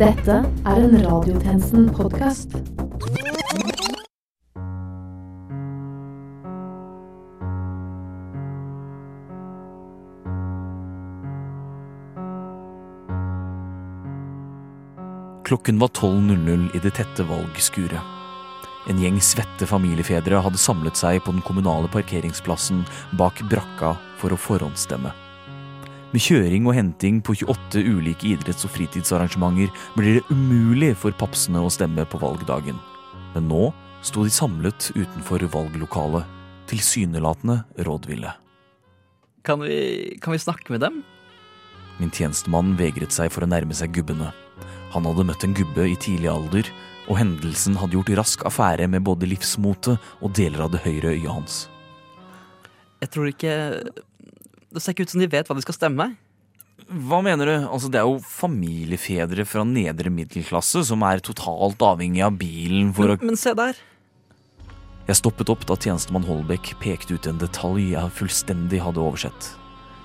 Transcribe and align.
Dette 0.00 0.32
er 0.64 0.78
en 0.80 0.94
Radiotjenesten-podkast. 0.96 2.54
Klokken 15.44 15.78
var 15.78 15.88
12.00 15.88 16.70
i 16.72 16.80
det 16.80 16.94
tette 16.96 17.28
valgskuret. 17.28 18.00
En 18.88 18.96
gjeng 18.96 19.20
svette 19.20 19.68
familiefedre 19.68 20.40
hadde 20.40 20.56
samlet 20.56 20.96
seg 20.96 21.20
på 21.26 21.36
den 21.36 21.44
kommunale 21.44 21.92
parkeringsplassen 21.92 22.86
bak 23.20 23.44
brakka 23.52 23.98
for 24.16 24.32
å 24.32 24.46
forhåndsstemme. 24.48 25.12
Med 26.10 26.24
kjøring 26.24 26.64
og 26.66 26.74
henting 26.74 27.20
på 27.22 27.36
28 27.38 27.84
ulike 27.86 28.32
idretts- 28.32 28.66
og 28.66 28.72
fritidsarrangementer 28.74 29.70
blir 29.94 30.16
det 30.18 30.32
umulig 30.32 30.96
for 30.98 31.14
papsene 31.14 31.62
å 31.62 31.70
stemme 31.70 32.02
på 32.02 32.18
valgdagen. 32.18 32.80
Men 33.36 33.46
nå 33.46 33.68
sto 34.02 34.24
de 34.26 34.32
samlet 34.34 34.90
utenfor 34.96 35.44
valglokalet, 35.52 36.26
tilsynelatende 36.66 37.60
rådville. 37.86 38.34
Kan 39.46 39.62
vi, 39.62 40.18
kan 40.18 40.34
vi 40.34 40.42
snakke 40.42 40.74
med 40.74 40.82
dem? 40.82 41.00
Min 42.02 42.10
tjenestemann 42.10 42.74
vegret 42.80 43.14
seg 43.14 43.30
for 43.30 43.46
å 43.46 43.50
nærme 43.50 43.76
seg 43.76 43.94
gubbene. 43.94 44.32
Han 44.90 45.06
hadde 45.06 45.28
møtt 45.30 45.46
en 45.46 45.54
gubbe 45.54 45.86
i 45.86 45.94
tidlig 45.94 46.32
alder, 46.32 46.66
og 47.06 47.20
hendelsen 47.22 47.78
hadde 47.78 48.00
gjort 48.00 48.14
rask 48.18 48.42
affære 48.50 48.90
med 48.90 49.06
både 49.06 49.30
livsmotet 49.30 50.10
og 50.18 50.34
deler 50.34 50.66
av 50.66 50.74
det 50.74 50.82
høyre 50.82 51.14
øyet 51.14 51.30
hans. 51.30 51.64
Jeg 52.98 53.14
tror 53.14 53.30
ikke 53.30 53.54
Det 54.70 54.82
ser 54.82 54.94
ikke 54.94 55.08
ut 55.08 55.14
som 55.14 55.22
de 55.22 55.30
vet 55.30 55.48
hva 55.48 55.56
de 55.58 55.64
skal 55.64 55.76
stemme. 55.76 56.06
Hva 56.90 57.20
mener 57.22 57.46
du? 57.46 57.54
Altså, 57.68 57.90
det 57.92 58.00
er 58.00 58.08
jo 58.08 58.18
familiefedre 58.24 59.44
fra 59.46 59.64
nedre 59.66 60.10
middelklasse 60.14 60.82
som 60.88 61.04
er 61.06 61.22
totalt 61.22 61.82
avhengig 61.84 62.22
av 62.26 62.38
bilen 62.40 62.92
for 62.96 63.12
å 63.12 63.18
Men, 63.20 63.32
men 63.32 63.40
se 63.40 63.54
der. 63.54 63.78
Jeg 65.10 65.18
stoppet 65.18 65.50
opp 65.50 65.66
da 65.66 65.74
tjenestemann 65.74 66.26
Holbæk 66.26 66.76
pekte 66.82 67.16
ut 67.18 67.26
en 67.26 67.40
detalj 67.40 67.92
jeg 67.96 68.14
fullstendig 68.14 68.82
hadde 68.82 69.02
oversett. 69.02 69.52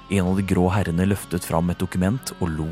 En 0.09 0.31
av 0.31 0.37
de 0.37 0.45
grå 0.45 0.67
herrene 0.73 1.07
løftet 1.09 1.45
fram 1.45 1.69
et 1.69 1.81
dokument 1.81 2.33
og 2.39 2.49
lo. 2.49 2.69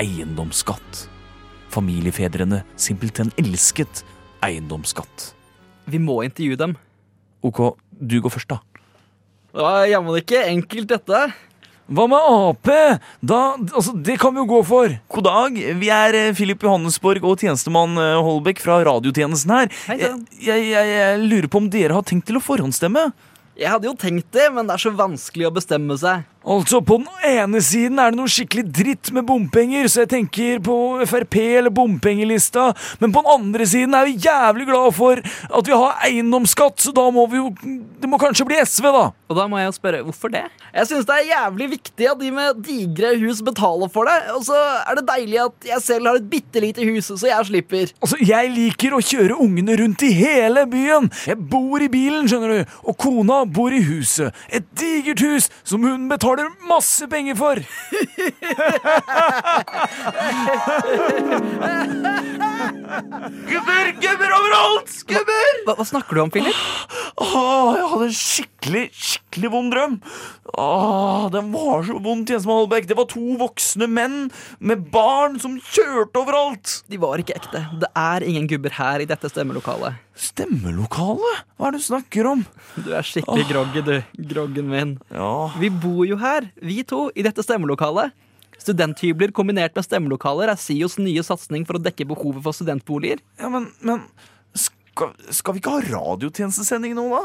Eiendomsskatt. 0.00 1.08
Familiefedrene 1.70 2.62
simpelthen 2.80 3.30
elsket 3.38 4.04
eiendomsskatt. 4.44 5.34
Vi 5.90 5.98
må 6.00 6.22
intervjue 6.24 6.56
dem. 6.58 6.76
Ok, 7.44 7.60
du 7.90 8.20
går 8.20 8.30
først, 8.32 8.50
da. 8.50 8.58
Det 9.50 9.62
var 9.64 9.86
jammen 9.90 10.16
ikke 10.20 10.44
enkelt, 10.46 10.88
dette. 10.92 11.18
Hva 11.90 12.04
med 12.06 12.22
Ap? 12.22 12.68
Da, 13.18 13.38
altså, 13.74 13.96
det 13.98 14.14
kan 14.22 14.30
vi 14.36 14.38
jo 14.38 14.46
gå 14.46 14.60
for. 14.68 14.92
God 15.10 15.24
dag, 15.26 15.56
vi 15.80 15.88
er 15.90 16.14
eh, 16.14 16.28
Filip 16.38 16.62
Johannesborg 16.62 17.24
og 17.26 17.42
tjenestemann 17.42 17.98
eh, 17.98 18.18
Holbæk 18.22 18.62
fra 18.62 18.76
radiotjenesten 18.86 19.50
her. 19.50 19.72
Hei 19.88 19.96
Jeg, 19.98 20.20
jeg, 20.38 20.68
jeg, 20.70 20.92
jeg 20.94 21.24
lurer 21.24 21.48
på 21.50 21.58
om 21.58 21.66
dere 21.72 21.96
har 21.98 22.06
tenkt 22.06 22.28
til 22.30 22.38
å 22.38 22.44
forhåndsstemme? 22.46 23.08
Jeg 23.58 23.74
hadde 23.74 23.90
jo 23.90 23.96
tenkt 23.98 24.30
det, 24.32 24.46
men 24.54 24.70
det 24.70 24.76
er 24.76 24.84
så 24.86 24.94
vanskelig 24.94 25.48
å 25.50 25.52
bestemme 25.58 25.98
seg. 25.98 26.22
Altså, 26.40 26.80
På 26.80 26.96
den 26.96 27.08
ene 27.26 27.60
siden 27.60 27.98
er 28.00 28.12
det 28.12 28.16
noe 28.16 28.30
skikkelig 28.30 28.64
dritt 28.72 29.10
med 29.12 29.26
bompenger, 29.28 29.84
så 29.92 30.04
jeg 30.06 30.10
tenker 30.14 30.62
på 30.64 30.76
Frp 31.08 31.36
eller 31.36 31.72
bompengelista. 31.74 32.70
Men 33.00 33.12
på 33.12 33.20
den 33.20 33.32
andre 33.34 33.66
siden 33.68 33.94
er 33.94 34.06
vi 34.08 34.16
jævlig 34.24 34.64
glad 34.70 34.94
for 34.96 35.20
at 35.20 35.68
vi 35.68 35.76
har 35.76 36.00
eiendomsskatt, 36.08 36.80
så 36.80 36.94
da 36.96 37.04
må 37.12 37.26
vi 37.30 37.42
jo 37.42 37.50
Det 38.00 38.08
må 38.08 38.16
kanskje 38.16 38.46
bli 38.48 38.56
SV, 38.64 38.86
da. 38.94 39.02
Og 39.28 39.36
da 39.36 39.44
må 39.46 39.58
jeg 39.60 39.68
jo 39.68 39.74
spørre, 39.76 40.00
hvorfor 40.06 40.32
det? 40.32 40.46
Jeg 40.72 40.88
syns 40.88 41.04
det 41.04 41.16
er 41.18 41.26
jævlig 41.28 41.66
viktig 41.74 42.06
at 42.08 42.18
de 42.22 42.30
med 42.32 42.62
digre 42.64 43.10
hus 43.20 43.42
betaler 43.44 43.90
for 43.92 44.08
det. 44.08 44.16
Og 44.32 44.46
så 44.46 44.56
er 44.56 44.96
det 44.96 45.04
deilig 45.10 45.42
at 45.42 45.68
jeg 45.68 45.84
selv 45.84 46.08
har 46.08 46.16
et 46.16 46.30
bitte 46.32 46.62
lite 46.64 46.86
hus, 46.88 47.10
så 47.12 47.28
jeg 47.28 47.50
slipper. 47.50 47.92
Altså, 48.00 48.16
Jeg 48.24 48.50
liker 48.54 48.96
å 48.96 49.02
kjøre 49.04 49.36
ungene 49.36 49.76
rundt 49.82 50.06
i 50.08 50.14
hele 50.16 50.64
byen. 50.70 51.10
Jeg 51.28 51.36
bor 51.52 51.84
i 51.84 51.90
bilen, 51.92 52.24
skjønner 52.30 52.56
du, 52.56 52.74
og 52.88 52.96
kona 52.96 53.42
bor 53.44 53.76
i 53.76 53.82
huset. 53.84 54.32
Et 54.48 54.64
digert 54.80 55.20
hus 55.20 55.50
som 55.62 55.84
hun 55.84 56.08
betaler 56.08 56.29
masse 56.68 57.06
penger 57.08 57.34
for. 57.34 57.56
gubber, 63.50 63.90
gubber 64.02 64.32
overalt! 64.36 64.92
Gubber! 65.08 65.50
Hva, 65.66 65.74
hva 65.78 65.86
snakker 65.88 66.16
du 66.18 66.22
om, 66.24 66.30
Philip? 66.34 66.60
Åh, 67.20 67.76
jeg 67.76 67.88
hadde 67.92 68.06
en 68.08 68.16
skikkelig, 68.16 68.82
skikkelig 68.96 69.50
vond 69.52 69.72
drøm. 69.74 69.96
Åh, 70.60 71.26
den 71.34 71.50
var 71.54 71.84
så 71.88 71.96
vond, 72.02 72.26
tjenestemann 72.28 72.62
Holbæk. 72.62 72.88
Det 72.90 72.96
var 72.98 73.08
to 73.10 73.24
voksne 73.40 73.88
menn 73.90 74.16
med 74.58 74.86
barn 74.94 75.38
som 75.42 75.58
kjørte 75.72 76.22
overalt. 76.22 76.76
De 76.90 77.00
var 77.02 77.20
ikke 77.22 77.36
ekte. 77.38 77.64
Det 77.82 77.90
er 77.98 78.26
ingen 78.26 78.48
gubber 78.50 78.74
her 78.78 79.04
i 79.04 79.08
dette 79.10 79.30
stemmelokalet. 79.32 79.98
Stemmelokale? 80.20 81.34
Hva 81.56 81.68
er 81.70 81.76
det 81.76 81.82
du 81.82 81.86
snakker 81.90 82.28
om? 82.32 82.42
Du 82.76 82.90
er 82.96 83.06
skikkelig 83.06 83.46
groggy, 83.50 83.84
du. 83.86 83.94
Groggen 84.32 84.68
min. 84.72 84.96
Ja, 85.14 85.50
Vi 85.60 85.70
bor 85.72 86.02
jo 86.08 86.18
her, 86.20 86.50
vi 86.60 86.82
to, 86.88 87.08
i 87.16 87.24
dette 87.26 87.44
stemmelokalet. 87.46 88.12
Studenthybler 88.60 89.32
kombinert 89.36 89.76
med 89.76 89.86
stemmelokaler 89.86 90.52
er 90.52 90.60
SIOs 90.60 90.98
nye 91.00 91.22
satsing 91.24 91.64
for 91.68 91.78
å 91.78 91.82
dekke 91.82 92.06
behovet 92.10 92.44
for 92.44 92.56
studentboliger. 92.56 93.22
ja 93.40 93.48
men, 93.52 93.70
men 93.80 94.04
skal, 94.54 95.14
skal 95.32 95.56
vi 95.56 95.62
ikke 95.62 95.76
ha 95.78 95.86
radiotjenestesending 95.86 96.96
nå, 96.98 97.06
da? 97.14 97.22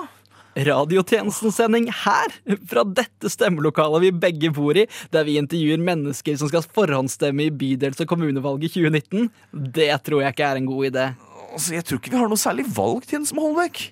Radiotjenestensending 0.56 1.90
her, 2.06 2.36
fra 2.72 2.86
dette 2.88 3.28
stemmelokalet 3.32 4.06
vi 4.06 4.12
begge 4.24 4.52
bor 4.56 4.78
i, 4.80 4.86
der 5.12 5.28
vi 5.28 5.36
intervjuer 5.42 5.82
mennesker 5.84 6.38
som 6.40 6.48
skal 6.52 6.64
forhåndsstemme 6.64 7.50
i 7.50 7.52
bydels- 7.52 8.00
og 8.00 8.08
kommunevalget 8.14 8.78
2019, 8.78 9.28
det 9.76 9.90
tror 10.08 10.24
jeg 10.24 10.38
ikke 10.38 10.48
er 10.48 10.62
en 10.62 10.70
god 10.72 10.88
idé. 10.92 11.10
Altså, 11.52 11.76
Jeg 11.76 11.84
tror 11.88 12.00
ikke 12.00 12.16
vi 12.16 12.22
har 12.22 12.32
noe 12.32 12.40
særlig 12.40 12.68
valg, 12.78 13.04
tjenestemann 13.10 13.50
Holbæk. 13.52 13.84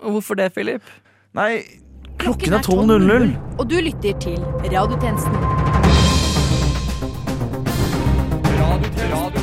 Hvorfor 0.00 0.38
det, 0.38 0.52
Philip? 0.54 0.86
Nei, 1.34 1.50
klokken 2.22 2.54
er 2.54 2.62
12.00. 2.62 3.34
Og 3.58 3.66
du 3.68 3.76
lytter 3.82 4.14
til 4.22 4.38
Radiotjenesten. 4.70 5.69
do 8.80 9.39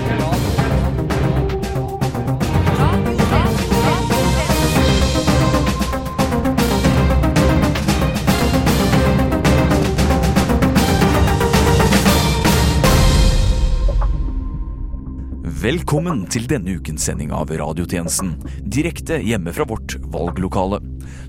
Velkommen 15.58 16.20
til 16.30 16.44
denne 16.46 16.76
ukens 16.78 17.08
sending 17.08 17.32
av 17.34 17.50
Radiotjenesten. 17.50 18.36
Direkte 18.62 19.16
hjemme 19.26 19.50
fra 19.56 19.66
vårt 19.66 19.96
valglokale. 20.14 20.78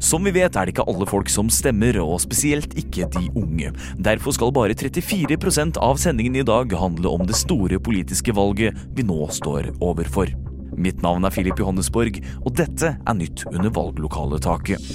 Som 0.04 0.28
vi 0.28 0.34
vet 0.36 0.52
er 0.52 0.68
det 0.68 0.74
ikke 0.74 0.84
alle 0.90 1.06
folk 1.08 1.30
som 1.32 1.48
stemmer, 1.48 1.96
og 2.02 2.20
spesielt 2.20 2.76
ikke 2.76 3.08
de 3.14 3.30
unge. 3.40 3.72
Derfor 3.96 4.36
skal 4.36 4.52
bare 4.52 4.76
34% 4.76 5.80
av 5.80 5.96
sendingen 6.02 6.36
i 6.36 6.44
dag 6.44 6.76
handle 6.76 7.14
om 7.16 7.24
det 7.24 7.40
store 7.40 7.80
politiske 7.80 8.36
valget 8.36 8.76
vi 8.92 9.06
nå 9.08 9.30
står 9.32 9.70
overfor. 9.80 10.34
Mitt 10.76 11.00
navn 11.00 11.24
er 11.24 11.32
Filip 11.32 11.64
Johannesborg, 11.64 12.20
og 12.44 12.52
dette 12.60 12.98
er 13.00 13.16
nytt 13.16 13.46
under 13.48 13.72
valglokaletaket. 13.80 14.92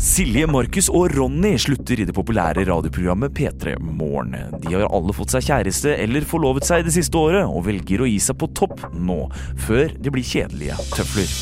Silje, 0.00 0.46
Markus 0.48 0.86
og 0.88 1.12
Ronny 1.12 1.58
slutter 1.60 2.00
i 2.00 2.06
det 2.08 2.14
populære 2.16 2.62
radioprogrammet 2.64 3.34
P3 3.36 3.74
Morgen. 3.84 4.32
De 4.62 4.72
har 4.72 4.86
alle 4.88 5.12
fått 5.12 5.34
seg 5.34 5.44
kjæreste 5.44 5.92
eller 5.92 6.24
forlovet 6.24 6.64
seg 6.64 6.86
det 6.86 6.94
siste 6.94 7.20
året, 7.20 7.44
og 7.44 7.66
velger 7.66 8.00
å 8.00 8.08
gi 8.08 8.16
seg 8.24 8.38
på 8.40 8.48
topp 8.56 8.80
nå, 8.96 9.18
før 9.60 9.92
det 10.00 10.14
blir 10.14 10.24
kjedelige 10.24 10.78
tøfler. 10.94 11.36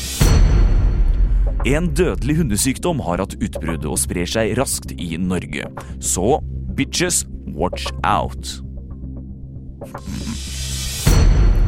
En 1.71 1.87
dødelig 1.95 2.35
hundesykdom 2.41 2.99
har 3.07 3.23
hatt 3.23 3.39
utbrudd 3.39 3.87
og 3.87 3.99
sprer 4.03 4.27
seg 4.27 4.51
raskt 4.59 4.91
i 4.91 5.13
Norge. 5.23 5.63
Så 6.03 6.41
bitches, 6.75 7.23
watch 7.55 7.87
out. 8.03 8.59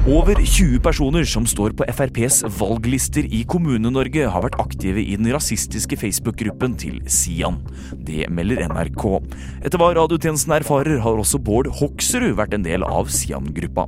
Over 0.09 0.33
20 0.33 0.79
personer 0.81 1.21
som 1.29 1.43
står 1.45 1.75
på 1.77 1.85
FrPs 1.85 2.39
valglister 2.57 3.21
i 3.21 3.43
Kommune-Norge, 3.45 4.23
har 4.33 4.41
vært 4.41 4.57
aktive 4.57 4.97
i 4.97 5.13
den 5.13 5.27
rasistiske 5.29 5.93
Facebook-gruppen 6.01 6.73
til 6.81 6.95
Sian. 7.05 7.59
Det 7.93 8.25
melder 8.33 8.63
NRK. 8.71 9.03
Etter 9.61 9.77
hva 9.77 9.91
radiotjenesten 9.93 10.55
erfarer, 10.55 10.97
har 11.03 11.21
også 11.21 11.37
Bård 11.37 11.69
Hoksrud 11.77 12.33
vært 12.39 12.55
en 12.57 12.65
del 12.65 12.81
av 12.81 13.11
Sian-gruppa. 13.13 13.85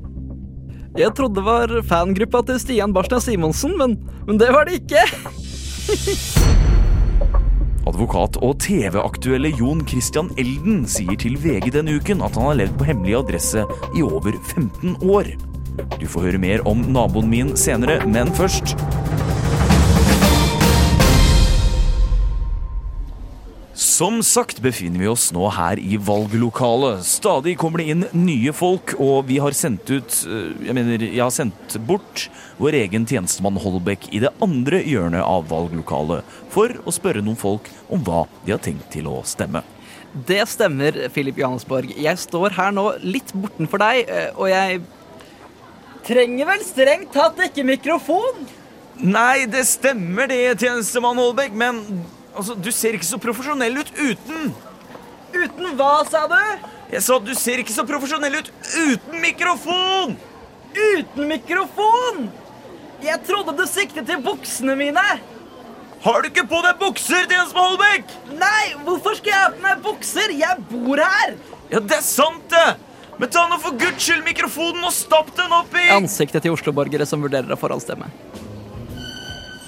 Jeg 1.01 1.10
trodde 1.18 1.39
det 1.39 1.45
var 1.48 1.74
fangruppa 1.89 2.44
til 2.45 2.62
Stian 2.62 2.94
Barsnes 2.94 3.25
Simonsen, 3.25 3.74
men, 3.80 3.95
men 4.27 4.38
det 4.38 4.51
var 4.54 4.69
det 4.69 4.83
ikke. 4.83 5.01
Advokat 7.89 8.38
og 8.45 8.62
TV-aktuelle 8.62 9.50
Jon 9.57 9.81
Christian 9.89 10.30
Elden 10.38 10.86
sier 10.86 11.18
til 11.18 11.42
VG 11.42 11.74
denne 11.74 11.98
uken 11.98 12.21
at 12.21 12.38
han 12.38 12.51
har 12.51 12.62
levd 12.62 12.77
på 12.77 12.86
hemmelig 12.92 13.18
adresse 13.24 13.65
i 13.98 14.06
over 14.06 14.38
15 14.54 15.01
år. 15.10 15.33
Du 16.00 16.06
får 16.06 16.28
høre 16.28 16.42
mer 16.42 16.62
om 16.70 16.84
naboen 16.94 17.30
min 17.31 17.56
senere, 17.58 18.02
men 18.06 18.30
først 18.38 18.75
Som 23.74 24.20
sagt 24.25 24.60
befinner 24.62 25.02
vi 25.02 25.08
oss 25.10 25.28
nå 25.34 25.48
her 25.54 25.80
i 25.81 25.98
valglokalet. 26.02 27.02
Stadig 27.06 27.56
kommer 27.62 27.81
det 27.81 27.94
inn 27.94 28.06
nye 28.14 28.54
folk, 28.54 28.94
og 29.02 29.25
vi 29.30 29.40
har 29.42 29.56
sendt 29.58 29.90
ut 29.90 30.18
eh, 30.30 30.50
Jeg 30.68 30.78
mener, 30.78 31.02
jeg 31.08 31.22
har 31.22 31.34
sendt 31.34 31.78
bort 31.88 32.28
vår 32.62 32.78
egen 32.84 33.06
tjenestemann 33.10 33.58
Holbæk 33.62 34.10
i 34.14 34.22
det 34.24 34.34
andre 34.46 34.81
hjørnet 34.86 35.25
av 35.25 35.46
valglokalet 35.50 36.25
for 36.54 36.74
å 36.86 36.94
spørre 36.94 37.22
noen 37.25 37.40
folk 37.40 37.70
om 37.90 38.02
hva 38.06 38.25
de 38.46 38.54
har 38.54 38.62
tenkt 38.62 38.92
til 38.94 39.10
å 39.10 39.22
stemme. 39.25 39.64
Det 40.14 40.44
stemmer, 40.50 41.08
Filip 41.14 41.42
Johannesborg. 41.42 41.96
Jeg 41.98 42.22
står 42.22 42.54
her 42.54 42.74
nå 42.74 42.92
litt 43.02 43.34
bortenfor 43.34 43.81
deg, 43.81 44.06
eh, 44.06 44.30
og 44.38 44.54
jeg 44.54 44.84
Trenger 46.03 46.50
vel 46.50 46.63
strengt 46.67 47.13
tatt 47.15 47.39
ikke 47.45 47.63
mikrofon? 47.63 48.44
Nei, 49.00 49.45
det 49.50 49.63
stemmer 49.69 50.27
det, 50.27 50.41
tjenestemann 50.59 51.17
Holbæk, 51.17 51.55
men 51.55 51.79
altså, 52.35 52.57
du 52.59 52.69
ser 52.75 52.97
ikke 52.97 53.07
så 53.07 53.19
profesjonell 53.21 53.79
ut 53.79 53.91
uten. 53.95 54.51
Uten 55.33 55.71
hva, 55.79 56.03
sa 56.09 56.25
du? 56.29 56.38
Jeg 56.91 57.01
sa 57.05 57.17
at 57.17 57.25
du 57.25 57.33
ser 57.39 57.63
ikke 57.63 57.73
så 57.73 57.88
profesjonell 57.88 58.35
ut 58.41 58.51
uten 58.83 59.19
mikrofon! 59.23 60.17
Uten 60.73 61.29
mikrofon? 61.29 62.27
Jeg 63.03 63.19
trodde 63.27 63.55
du 63.57 63.63
siktet 63.69 64.07
til 64.09 64.21
buksene 64.23 64.75
mine. 64.79 65.03
Har 66.03 66.19
du 66.19 66.27
ikke 66.27 66.44
på 66.51 66.59
deg 66.65 66.79
bukser, 66.83 67.29
tjenestemann 67.31 67.73
Holbæk? 67.73 68.17
Nei, 68.35 68.63
hvorfor 68.83 69.15
skal 69.15 69.31
jeg 69.31 69.44
ha 69.45 69.51
på 69.55 69.63
meg 69.63 69.83
bukser? 69.88 70.35
Jeg 70.35 70.65
bor 70.67 71.00
her. 71.00 71.38
Ja, 71.71 71.79
det 71.79 72.01
er 72.01 72.03
sant, 72.05 72.44
det! 72.51 72.93
Men 73.19 73.30
ta 73.30 73.48
nå 73.50 73.60
for 73.62 73.77
guds 73.77 74.01
skyld 74.04 74.24
mikrofonen 74.25 74.83
og 74.88 74.94
stapp 74.95 75.30
den 75.38 75.54
opp 75.54 75.75
i 75.77 75.89
Ansiktet 75.94 76.45
til 76.45 76.56
Oslo-borgere 76.56 77.06
som 77.10 77.21
vurderer 77.24 77.54
å 77.54 77.60
forhåndsstemme. 77.60 78.10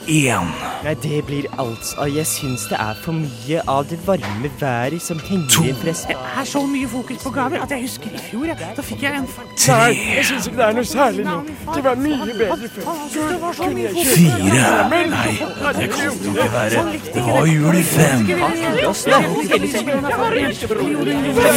Én, 0.05 0.51
Nei, 0.83 0.93
det 1.01 1.23
blir 1.25 1.45
altså 1.57 2.05
Jeg 2.13 2.27
syns 2.29 2.67
det 2.69 2.77
er 2.77 2.93
for 3.01 3.17
mye 3.17 3.61
av 3.65 3.87
det 3.89 3.97
varme 4.05 4.51
været 4.59 5.01
som 5.01 5.17
henger 5.17 5.65
i 5.65 5.73
pressen. 5.81 6.11
Det 6.11 6.17
er 6.41 6.45
så 6.45 6.61
mye 6.69 6.87
fokus 6.87 7.23
på 7.23 7.31
gaver 7.33 7.63
at 7.63 7.71
jeg 7.73 7.81
husker 7.81 8.13
i 8.13 8.21
fjor. 8.21 8.45
jeg. 8.45 8.57
Da 8.77 8.81
fikk 8.85 9.01
jeg 9.01 9.17
en 9.17 9.25
tre, 9.57 9.95
Jeg 9.95 10.25
syns 10.29 10.45
ikke 10.47 10.57
det 10.59 10.65
er 10.67 10.73
noe 10.77 10.85
særlig 10.85 11.25
nå. 11.25 11.39
Det 11.73 11.83
var 11.87 11.95
mye 11.95 12.37
bedre 12.37 12.69
før. 12.75 12.83
Det 13.15 14.05
fire 14.11 14.67
Nei, 15.09 15.33
det 15.79 15.89
kan 15.95 16.05
jo 16.05 16.11
ikke 16.11 16.51
være 16.53 16.85
Det 17.15 17.23
var 17.25 17.45
jul 17.49 17.75
i 17.75 17.83
fem. 17.83 18.19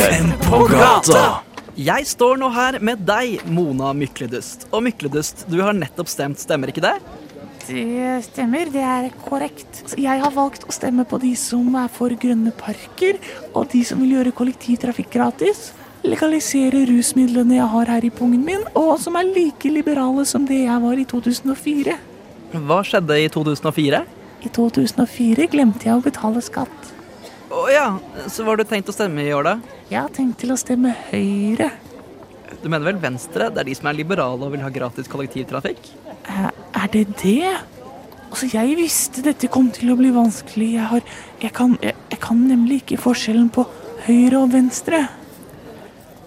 Fem 0.09 0.33
på 0.49 0.65
gata. 0.73 1.48
Jeg 1.79 2.09
står 2.11 2.41
nå 2.41 2.49
her 2.51 2.81
med 2.83 3.05
deg, 3.07 3.37
Mona 3.55 3.93
Mykledust. 3.95 4.65
Og 4.75 4.81
Mykledust, 4.83 5.45
du 5.47 5.61
har 5.63 5.77
nettopp 5.79 6.09
stemt, 6.11 6.41
stemmer 6.43 6.73
ikke 6.73 6.83
det? 6.83 6.97
Det 7.69 8.17
stemmer, 8.27 8.67
det 8.75 8.83
er 8.83 9.07
korrekt. 9.23 9.85
Jeg 9.95 10.19
har 10.19 10.35
valgt 10.35 10.67
å 10.67 10.75
stemme 10.75 11.05
på 11.07 11.21
de 11.23 11.31
som 11.39 11.77
er 11.79 11.87
for 11.95 12.11
grønne 12.19 12.51
parker, 12.59 13.21
og 13.53 13.71
de 13.71 13.85
som 13.87 14.03
vil 14.03 14.17
gjøre 14.17 14.35
kollektivtrafikk 14.35 15.13
gratis. 15.15 15.69
Legalisere 16.03 16.83
rusmidlene 16.91 17.61
jeg 17.61 17.71
har 17.77 17.95
her 17.95 18.11
i 18.11 18.11
pungen 18.11 18.43
min, 18.43 18.67
og 18.75 18.97
som 18.99 19.15
er 19.23 19.31
like 19.31 19.71
liberale 19.71 20.27
som 20.27 20.51
det 20.51 20.65
jeg 20.65 20.83
var 20.83 20.99
i 20.99 21.07
2004. 21.07 21.99
Hva 22.59 22.83
skjedde 22.91 23.23
i 23.23 23.31
2004? 23.39 24.07
I 24.43 24.51
2004 24.51 25.47
glemte 25.55 25.93
jeg 25.93 25.95
å 25.95 26.03
betale 26.03 26.43
skatt. 26.43 26.98
Å 27.49 27.65
ja, 27.73 27.87
så 28.29 28.45
hva 28.45 28.53
har 28.53 28.61
du 28.61 28.69
tenkt 28.69 28.91
å 28.91 28.95
stemme 28.95 29.25
i 29.25 29.33
år, 29.33 29.47
da? 29.47 29.83
Jeg 29.89 30.03
har 30.03 30.13
tenkt 30.13 30.43
til 30.43 30.53
å 30.53 30.59
stemme 30.61 30.93
Høyre. 31.09 31.71
Du 32.63 32.69
mener 32.69 32.91
vel 32.91 33.01
Venstre? 33.01 33.49
Det 33.55 33.63
er 33.63 33.69
de 33.69 33.77
som 33.79 33.89
er 33.89 33.97
liberale 33.97 34.45
og 34.45 34.53
vil 34.53 34.65
ha 34.65 34.71
gratis 34.73 35.09
kollektivtrafikk? 35.09 35.91
Eh, 36.29 36.49
Er 36.77 36.89
det 36.93 37.07
det? 37.23 37.55
Altså, 38.29 38.49
jeg 38.53 38.77
visste 38.77 39.23
dette 39.25 39.49
kom 39.49 39.71
til 39.73 39.93
å 39.93 39.97
bli 39.97 40.11
vanskelig. 40.13 40.75
Jeg, 40.77 40.89
har, 40.91 41.07
jeg, 41.41 41.53
kan, 41.57 41.79
jeg, 41.81 41.97
jeg 42.13 42.21
kan 42.21 42.43
nemlig 42.51 42.83
ikke 42.83 43.01
forskjellen 43.01 43.49
på 43.55 43.65
høyre 44.05 44.43
og 44.43 44.53
venstre. 44.53 45.07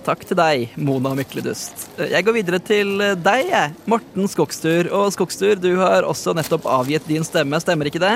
Takk 0.02 0.24
til 0.26 0.40
deg, 0.40 0.72
Mona 0.82 1.12
Mykledust. 1.14 1.86
Jeg 2.02 2.26
går 2.26 2.40
videre 2.40 2.58
til 2.66 2.96
deg, 3.22 3.52
jeg. 3.52 3.76
Morten 3.86 4.26
Skogstur. 4.32 4.90
Og 4.98 5.12
Skogstur, 5.14 5.54
du 5.62 5.76
har 5.78 6.08
også 6.10 6.34
nettopp 6.34 6.66
avgitt 6.66 7.06
din 7.06 7.26
stemme, 7.28 7.62
stemmer 7.62 7.92
ikke 7.92 8.02
det? 8.02 8.16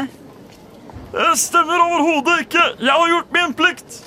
Det 1.15 1.31
stemmer 1.39 1.79
overhodet 1.79 2.41
ikke. 2.45 2.63
Jeg 2.83 2.91
har 2.91 3.09
gjort 3.13 3.33
min 3.35 3.53
plikt. 3.55 3.99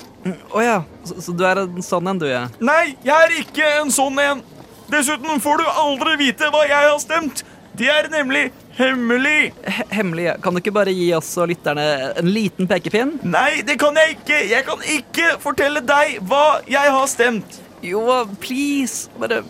Å 0.53 0.61
ja, 0.61 0.77
så, 1.07 1.15
så 1.25 1.33
du 1.33 1.45
er 1.47 1.63
en 1.63 1.83
sånn 1.85 2.09
en, 2.11 2.19
du, 2.21 2.27
ja. 2.29 2.43
Nei, 2.61 2.95
jeg 3.05 3.15
er 3.15 3.37
ikke 3.41 3.69
en 3.79 3.93
sånn 3.93 4.19
en. 4.21 4.43
Dessuten 4.89 5.41
får 5.41 5.61
du 5.61 5.69
aldri 5.83 6.17
vite 6.19 6.49
hva 6.53 6.65
jeg 6.69 6.89
har 6.91 6.99
stemt. 7.01 7.43
De 7.79 7.87
er 7.89 8.09
nemlig 8.11 8.49
hemmelig. 8.77 9.53
H 9.63 9.85
hemmelig. 9.93 10.25
ja. 10.27 10.35
Kan 10.43 10.53
du 10.53 10.61
ikke 10.61 10.73
bare 10.75 10.93
gi 10.93 11.07
oss 11.15 11.29
og 11.39 11.49
lytterne 11.51 11.85
en 12.19 12.29
liten 12.29 12.67
pekepinn? 12.69 13.15
Nei, 13.23 13.61
det 13.65 13.77
kan 13.81 13.97
jeg 13.97 14.17
ikke. 14.17 14.41
Jeg 14.49 14.65
kan 14.67 14.85
ikke 14.97 15.33
fortelle 15.43 15.81
deg 15.85 16.19
hva 16.29 16.59
jeg 16.69 16.93
har 16.97 17.07
stemt. 17.11 17.59
Jo, 17.85 18.03
please. 18.43 19.07
Bare 19.21 19.41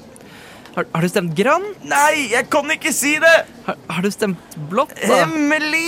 Har, 0.80 0.86
har 0.96 1.04
du 1.04 1.10
stemt 1.12 1.34
grønn? 1.36 1.66
Nei, 1.92 2.30
jeg 2.32 2.46
kan 2.52 2.70
ikke 2.72 2.92
si 2.96 3.18
det. 3.20 3.34
Har, 3.66 3.76
har 3.92 4.06
du 4.06 4.12
stemt 4.16 4.54
blått? 4.72 4.94
da? 4.96 5.18
Hemmelig! 5.26 5.82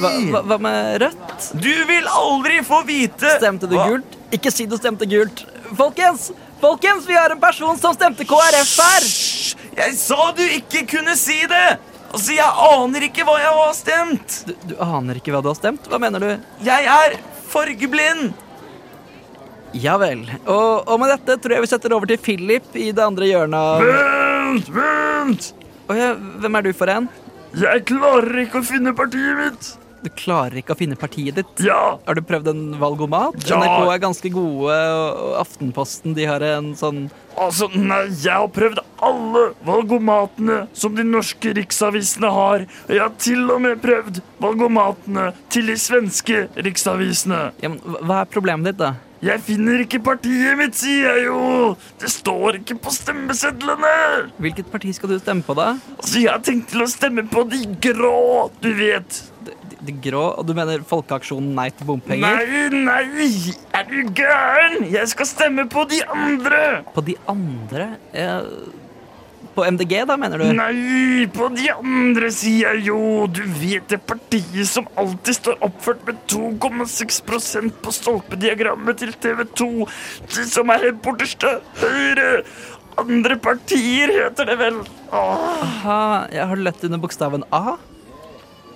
Hva, 0.00 0.10
hva, 0.32 0.40
hva 0.50 0.56
med 0.64 0.96
rødt? 1.04 1.46
Du 1.62 1.70
vil 1.86 2.08
aldri 2.10 2.58
få 2.66 2.80
vite 2.88 3.30
Stemte 3.36 3.68
du 3.70 3.76
hva- 3.78 3.86
gult? 3.92 4.16
Ikke 4.34 4.50
si 4.54 4.66
du 4.66 4.74
stemte 4.78 5.06
gult. 5.10 5.44
Folkens! 5.78 6.32
Folkens, 6.58 7.06
vi 7.06 7.14
har 7.14 7.30
en 7.30 7.38
person 7.38 7.78
som 7.78 7.94
stemte 7.94 8.26
KrF 8.26 8.74
her! 8.82 9.06
Hysj! 9.06 9.54
Jeg 9.78 9.94
sa 10.00 10.32
du 10.34 10.42
ikke 10.42 10.82
kunne 10.96 11.14
si 11.18 11.38
det! 11.46 11.78
Altså, 12.08 12.32
Jeg 12.34 12.50
aner 12.72 13.06
ikke 13.06 13.22
hva 13.28 13.36
jeg 13.38 13.54
har 13.60 13.72
stemt. 13.78 14.40
Du, 14.48 14.54
du 14.72 14.76
aner 14.82 15.20
ikke 15.22 15.30
hva 15.36 15.44
du 15.44 15.52
har 15.52 15.58
stemt? 15.60 15.86
Hva 15.92 16.00
mener 16.02 16.24
du? 16.26 16.30
Jeg 16.66 16.90
er 16.90 17.18
fargeblind. 17.52 18.32
Ja 19.76 19.98
vel. 20.00 20.22
Og, 20.46 20.88
og 20.88 21.00
med 21.02 21.10
dette 21.12 21.36
tror 21.42 21.56
jeg 21.58 21.64
vi 21.66 21.70
setter 21.70 21.92
over 21.96 22.08
til 22.08 22.20
Philip 22.22 22.70
i 22.78 22.88
det 22.94 23.04
andre 23.04 23.28
hjørnet 23.28 23.82
Vent, 23.84 24.70
vent! 24.72 25.50
Å 25.88 25.96
ja, 25.96 26.14
Hvem 26.16 26.56
er 26.60 26.68
du 26.68 26.72
for 26.76 26.92
en? 26.92 27.10
Jeg 27.56 27.84
klarer 27.88 28.42
ikke 28.44 28.60
å 28.60 28.66
finne 28.68 28.92
partiet 28.96 29.36
mitt. 29.38 29.68
Du 29.98 30.10
klarer 30.14 30.60
ikke 30.60 30.76
å 30.76 30.78
finne 30.78 30.94
partiet 30.98 31.40
ditt. 31.40 31.62
Ja, 31.64 31.96
Har 32.06 32.14
du 32.14 32.20
prøvd 32.22 32.50
en 32.52 32.60
valgomat? 32.78 33.34
Ja. 33.48 33.56
NRK 33.58 33.88
er 33.96 34.02
ganske 34.04 34.30
gode, 34.30 34.76
og 34.94 35.32
Aftenposten 35.40 36.14
de 36.14 36.28
har 36.28 36.44
en 36.46 36.70
sånn 36.78 37.08
Altså, 37.38 37.68
nei, 37.74 38.04
jeg 38.18 38.34
har 38.34 38.48
prøvd 38.54 38.78
alle 39.04 39.42
valgomatene 39.66 40.60
som 40.76 40.94
de 40.98 41.04
norske 41.06 41.52
riksavisene 41.54 42.30
har. 42.34 42.64
Og 42.86 42.94
jeg 42.94 43.02
har 43.02 43.12
til 43.22 43.44
og 43.54 43.60
med 43.62 43.82
prøvd 43.82 44.22
valgomatene 44.42 45.28
til 45.54 45.70
de 45.70 45.76
svenske 45.78 46.46
riksavisene. 46.56 47.42
ja, 47.62 47.70
men, 47.74 47.78
Hva 48.02 48.22
er 48.22 48.32
problemet 48.32 48.72
ditt, 48.72 48.80
da? 48.82 48.94
Jeg 49.18 49.42
finner 49.42 49.80
ikke 49.82 49.98
partiet 50.06 50.54
mitt, 50.60 50.76
sier 50.78 51.16
jeg 51.16 51.24
jo! 51.26 51.38
Det 51.98 52.10
står 52.12 52.60
ikke 52.60 52.76
på 52.84 52.92
stemmesedlene! 52.94 53.90
Hvilket 54.38 54.68
parti 54.70 54.92
skal 54.94 55.10
du 55.10 55.16
stemme 55.18 55.42
på, 55.42 55.56
da? 55.58 55.72
Altså, 55.96 56.20
jeg 56.22 56.30
har 56.30 56.44
tenkt 56.46 56.70
til 56.70 56.84
å 56.84 56.86
stemme 56.90 57.24
på 57.26 57.42
de 57.50 57.64
grå, 57.82 58.46
du 58.62 58.68
vet. 58.78 59.18
De, 59.42 59.56
de, 59.72 59.80
de 59.88 59.96
grå? 60.06 60.22
Og 60.38 60.46
du 60.46 60.54
mener 60.54 60.86
Folkeaksjonen 60.86 61.50
Nei 61.58 61.66
til 61.74 61.90
bompenger? 61.90 62.44
Nei, 62.46 62.68
nei, 62.86 63.26
er 63.74 63.90
du 63.90 64.14
gæren? 64.14 64.86
Jeg 64.86 65.10
skal 65.10 65.30
stemme 65.32 65.66
på 65.72 65.82
de 65.90 65.98
andre! 66.14 66.62
På 66.94 67.02
de 67.02 67.18
andre? 67.34 67.90
Eh, 68.14 68.52
på 69.58 69.66
MDG, 69.66 69.94
da, 70.06 70.14
mener 70.20 70.38
du? 70.40 70.46
Nei, 70.54 71.26
på 71.34 71.48
de 71.56 71.66
andre 71.74 72.30
sida, 72.34 72.72
jo. 72.86 73.26
Du 73.26 73.42
vet 73.58 73.90
det 73.90 73.98
partiet 74.06 74.70
som 74.70 74.86
alltid 74.98 75.40
står 75.40 75.58
oppført 75.66 76.04
med 76.06 76.22
2,6% 76.30 77.74
på 77.82 77.94
stolpediagrammet 77.98 79.02
til 79.02 79.12
TV 79.18 79.42
2. 79.58 79.70
De 80.36 80.46
som 80.48 80.70
er 80.74 80.86
helt 80.88 81.02
borterste 81.04 81.56
høyre. 81.82 82.30
Andre 82.98 83.36
partier 83.38 84.10
heter 84.10 84.48
det 84.48 84.56
vel. 84.58 84.80
Åh, 85.14 85.44
Aha, 85.62 86.00
jeg 86.34 86.48
har 86.50 86.64
lett 86.66 86.82
under 86.88 86.98
bokstaven 87.02 87.44
A. 87.54 87.76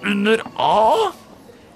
under 0.06 0.42
A? 0.58 1.10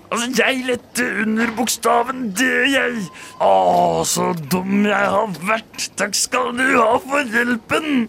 Altså, 0.06 0.28
jeg 0.38 0.60
lette 0.68 1.02
under 1.25 1.50
bokstaven 1.58 2.28
D, 2.38 2.46
jeg. 2.70 3.00
Å, 3.42 4.04
så 4.06 4.28
dum 4.52 4.84
jeg 4.86 5.10
har 5.16 5.34
vært. 5.48 5.88
Takk 5.98 6.14
skal 6.14 6.52
du 6.54 6.62
ha 6.78 6.92
for 7.02 7.26
hjelpen. 7.34 8.06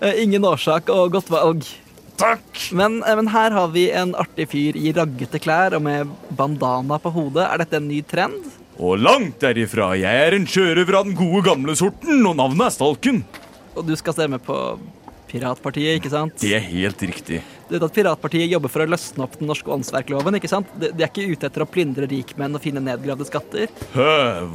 Eh, 0.00 0.22
ingen 0.22 0.44
årsak 0.46 0.90
og 0.94 1.12
godt 1.16 1.30
valg. 1.32 1.66
Takk. 2.18 2.60
Men, 2.74 3.02
eh, 3.02 3.16
men 3.16 3.30
her 3.30 3.50
har 3.50 3.68
vi 3.74 3.90
en 3.90 4.14
artig 4.14 4.48
fyr 4.50 4.76
i 4.78 4.92
raggete 4.94 5.40
klær 5.42 5.74
og 5.74 5.82
med 5.82 6.10
bandana 6.30 6.98
på 7.02 7.10
hodet. 7.14 7.46
Er 7.46 7.58
dette 7.58 7.76
en 7.76 7.88
ny 7.88 8.02
trend? 8.02 8.46
Og 8.78 8.98
langt 8.98 9.40
derifra. 9.40 9.96
Jeg 9.98 10.28
er 10.28 10.34
en 10.34 10.46
kjører 10.46 10.86
fra 10.86 11.02
den 11.02 11.16
gode 11.18 11.42
gamle 11.42 11.74
sorten, 11.74 12.24
og 12.26 12.36
navnet 12.36 12.66
er 12.66 12.70
Stalken. 12.70 13.24
Og 13.74 13.86
du 13.86 13.96
skal 13.96 14.14
stemme 14.14 14.38
på 14.38 14.78
Piratpartiet, 15.28 15.98
ikke 15.98 16.10
sant? 16.10 16.38
Det 16.38 16.54
er 16.54 16.62
helt 16.62 17.02
riktig. 17.02 17.42
Du 17.68 17.74
vet 17.74 17.84
at 17.84 17.92
Piratpartiet 17.92 18.48
jobber 18.48 18.70
for 18.72 18.80
å 18.80 18.88
løsne 18.88 19.24
opp 19.26 19.34
den 19.36 19.50
norske 19.50 19.68
åndsverkloven, 19.68 20.38
ikke 20.38 20.48
sant? 20.48 20.70
De, 20.80 20.88
de 20.96 21.04
er 21.04 21.10
ikke 21.10 21.26
ute 21.28 21.50
etter 21.50 21.64
å 21.64 21.68
plyndre 21.68 22.08
rikmenn 22.08 22.56
og 22.56 22.62
finne 22.64 22.80
nedgravde 22.80 23.26
skatter. 23.28 23.68
Hø, 23.92 24.06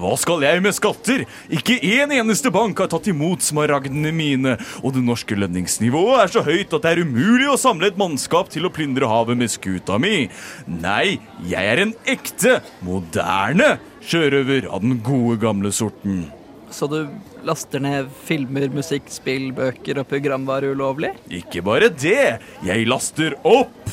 hva 0.01 0.15
skal 0.17 0.41
jeg 0.47 0.63
med 0.65 0.73
skatter? 0.73 1.25
Ikke 1.53 1.77
en 1.99 2.15
eneste 2.17 2.49
bank 2.53 2.81
har 2.81 2.89
tatt 2.89 3.11
imot 3.11 3.45
smaragdene 3.45 4.09
mine, 4.17 4.55
og 4.81 4.95
det 4.97 5.03
norske 5.05 5.37
lønningsnivået 5.37 6.23
er 6.23 6.33
så 6.33 6.41
høyt 6.47 6.73
at 6.73 6.87
det 6.87 6.95
er 6.95 7.03
umulig 7.05 7.51
å 7.53 7.59
samle 7.61 7.91
et 7.91 8.01
mannskap 8.01 8.49
til 8.53 8.65
å 8.65 8.73
plyndre 8.73 9.09
havet 9.11 9.37
med 9.37 9.53
skuta 9.53 9.99
mi. 10.01 10.25
Nei, 10.65 11.19
jeg 11.45 11.73
er 11.75 11.83
en 11.85 11.93
ekte, 12.09 12.63
moderne 12.81 13.75
sjørøver 14.01 14.71
av 14.73 14.81
den 14.81 14.97
gode 15.05 15.37
gamle 15.43 15.69
sorten. 15.75 16.25
Så 16.73 16.89
du 16.89 17.03
laster 17.47 17.83
ned 17.83 18.09
filmer, 18.25 18.69
musikk, 18.73 19.11
spill, 19.11 19.51
bøker 19.55 20.01
og 20.01 20.09
programvare 20.09 20.71
ulovlig? 20.73 21.13
Ikke 21.41 21.63
bare 21.65 21.91
det, 21.91 22.39
jeg 22.65 22.89
laster 22.89 23.37
opp. 23.47 23.91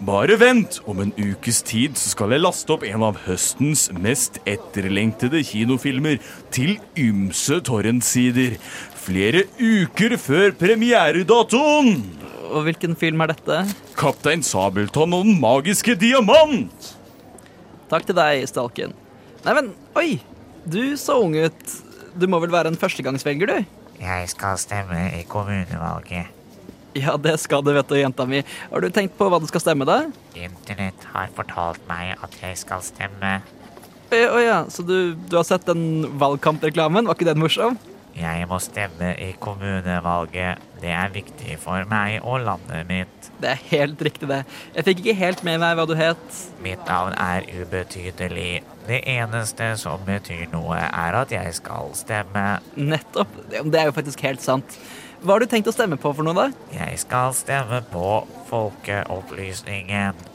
Bare 0.00 0.38
vent, 0.40 0.78
om 0.88 1.02
en 1.02 1.10
ukes 1.20 1.58
tid 1.68 1.98
så 2.00 2.14
skal 2.14 2.32
jeg 2.32 2.40
laste 2.40 2.72
opp 2.72 2.86
en 2.88 3.02
av 3.04 3.18
høstens 3.26 3.90
mest 3.92 4.38
etterlengtede 4.48 5.42
kinofilmer 5.44 6.16
til 6.54 6.78
ymse 6.96 7.58
torrentsider. 7.68 8.56
Flere 9.00 9.44
uker 9.60 10.16
før 10.20 10.56
premieredatoen! 10.56 12.00
Og 12.50 12.64
hvilken 12.66 12.96
film 12.98 13.20
er 13.22 13.34
dette? 13.34 13.60
Kaptein 14.00 14.40
Sabeltann 14.42 15.12
og 15.14 15.28
den 15.28 15.36
magiske 15.42 15.94
diamant! 16.00 16.94
Takk 17.92 18.08
til 18.08 18.16
deg, 18.16 18.48
Stalken. 18.48 18.96
Nei, 19.44 19.54
men 19.56 19.72
oi! 20.00 20.08
Du 20.64 20.96
så 21.00 21.20
ung 21.24 21.36
ut. 21.36 21.76
Du 22.18 22.26
må 22.30 22.40
vel 22.42 22.52
være 22.52 22.72
en 22.72 22.78
førstegangsvelger, 22.78 23.50
du? 23.50 23.80
Jeg 24.00 24.28
skal 24.32 24.58
stemme 24.60 25.10
i 25.18 25.24
kommunevalget. 25.28 26.36
Ja, 26.98 27.14
det 27.20 27.36
skal 27.38 27.62
du, 27.62 27.70
vet 27.76 27.86
du, 27.86 27.94
jenta 28.00 28.24
mi. 28.26 28.40
Har 28.70 28.82
du 28.82 28.88
tenkt 28.90 29.14
på 29.18 29.28
hva 29.30 29.38
du 29.38 29.46
skal 29.46 29.62
stemme, 29.62 29.86
da? 29.86 30.02
Internett 30.34 31.04
har 31.12 31.30
fortalt 31.36 31.82
meg 31.90 32.16
at 32.18 32.34
jeg 32.42 32.58
skal 32.58 32.82
stemme. 32.82 33.36
Å 34.10 34.40
ja, 34.42 34.64
så 34.66 34.82
du, 34.82 35.14
du 35.14 35.36
har 35.38 35.46
sett 35.46 35.68
den 35.68 36.08
valgkampreklamen? 36.18 37.06
Var 37.06 37.18
ikke 37.18 37.28
den 37.30 37.38
morsom? 37.42 37.78
Jeg 38.16 38.46
må 38.50 38.58
stemme 38.62 39.12
i 39.22 39.30
kommunevalget. 39.40 40.58
Det 40.80 40.90
er 40.90 41.12
viktig 41.14 41.56
for 41.62 41.86
meg 41.90 42.18
og 42.26 42.42
landet 42.46 42.88
mitt. 42.88 43.28
Det 43.40 43.52
er 43.52 43.60
helt 43.70 44.02
riktig, 44.02 44.28
det. 44.28 44.40
Jeg 44.74 44.86
fikk 44.88 45.02
ikke 45.04 45.16
helt 45.20 45.44
med 45.46 45.60
meg 45.62 45.76
hva 45.78 45.86
du 45.88 45.94
het. 45.98 46.40
Mitt 46.64 46.82
navn 46.88 47.14
er 47.20 47.46
ubetydelig. 47.60 48.62
Det 48.88 49.02
eneste 49.08 49.70
som 49.80 50.02
betyr 50.06 50.48
noe, 50.54 50.80
er 50.80 51.20
at 51.20 51.32
jeg 51.34 51.54
skal 51.60 51.94
stemme. 51.94 52.44
Nettopp. 52.74 53.38
Det 53.50 53.78
er 53.78 53.88
jo 53.90 53.96
faktisk 53.96 54.26
helt 54.26 54.42
sant. 54.44 54.80
Hva 55.20 55.36
har 55.36 55.44
du 55.44 55.50
tenkt 55.52 55.68
å 55.68 55.76
stemme 55.76 56.00
på 56.00 56.14
for 56.16 56.26
noe, 56.26 56.34
da? 56.34 56.48
Jeg 56.74 56.98
skal 57.02 57.34
stemme 57.36 57.82
på 57.92 58.22
Folkeopplysningen. 58.50 60.26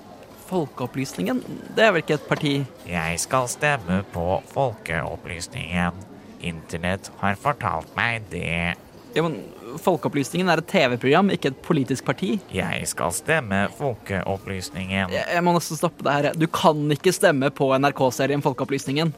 Folkeopplysningen? 0.45 1.41
Det 1.75 1.87
er 1.87 1.95
vel 1.95 2.03
ikke 2.05 2.19
et 2.19 2.27
parti? 2.29 2.57
Jeg 2.85 3.21
skal 3.23 3.49
stemme 3.49 4.03
på 4.13 4.41
Folkeopplysningen. 4.53 6.14
Internett 6.43 7.11
har 7.21 7.37
fortalt 7.39 7.91
meg 7.97 8.25
det. 8.31 8.75
Ja, 9.15 9.23
men 9.23 9.37
Folkeopplysningen 9.79 10.49
er 10.51 10.59
et 10.59 10.67
TV-program, 10.71 11.29
ikke 11.31 11.53
et 11.53 11.61
politisk 11.63 12.05
parti. 12.07 12.33
Jeg 12.51 12.87
skal 12.91 13.13
stemme 13.15 13.65
Folkeopplysningen. 13.77 15.13
Jeg, 15.13 15.27
jeg 15.31 15.43
må 15.45 15.53
nesten 15.55 15.79
stoppe 15.79 16.03
deg 16.03 16.17
her. 16.17 16.39
Du 16.39 16.47
kan 16.51 16.83
ikke 16.91 17.13
stemme 17.15 17.51
på 17.55 17.69
NRK-serien 17.79 18.43
Folkeopplysningen. 18.43 19.13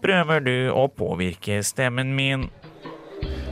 Prøver 0.00 0.42
du 0.42 0.54
å 0.72 0.88
påvirke 0.90 1.60
stemmen 1.66 2.14
min? 2.16 2.48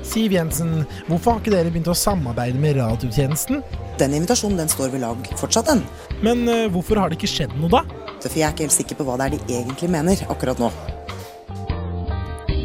Siv 0.09 0.33
Jensen, 0.33 0.85
hvorfor 1.07 1.35
har 1.35 1.43
ikke 1.43 1.53
dere 1.53 1.71
begynt 1.71 1.91
å 1.93 1.97
samarbeide 1.99 2.59
med 2.62 2.79
radiotjenesten? 2.79 3.62
Den 4.00 4.15
invitasjonen 4.17 4.62
den 4.62 4.71
står 4.73 4.95
ved 4.95 5.03
lag 5.05 5.33
fortsatt, 5.37 5.69
den. 5.69 5.83
Men 6.25 6.47
uh, 6.49 6.67
hvorfor 6.73 7.03
har 7.03 7.11
det 7.11 7.19
ikke 7.19 7.31
skjedd 7.31 7.59
noe, 7.61 7.71
da? 7.79 7.83
For 8.23 8.33
jeg 8.35 8.47
er 8.47 8.55
ikke 8.55 8.67
helt 8.67 8.79
sikker 8.79 8.99
på 8.99 9.07
hva 9.07 9.19
det 9.21 9.29
er 9.29 9.37
de 9.37 9.59
egentlig 9.61 9.91
mener 9.93 10.25
akkurat 10.33 10.62
nå. 10.62 10.73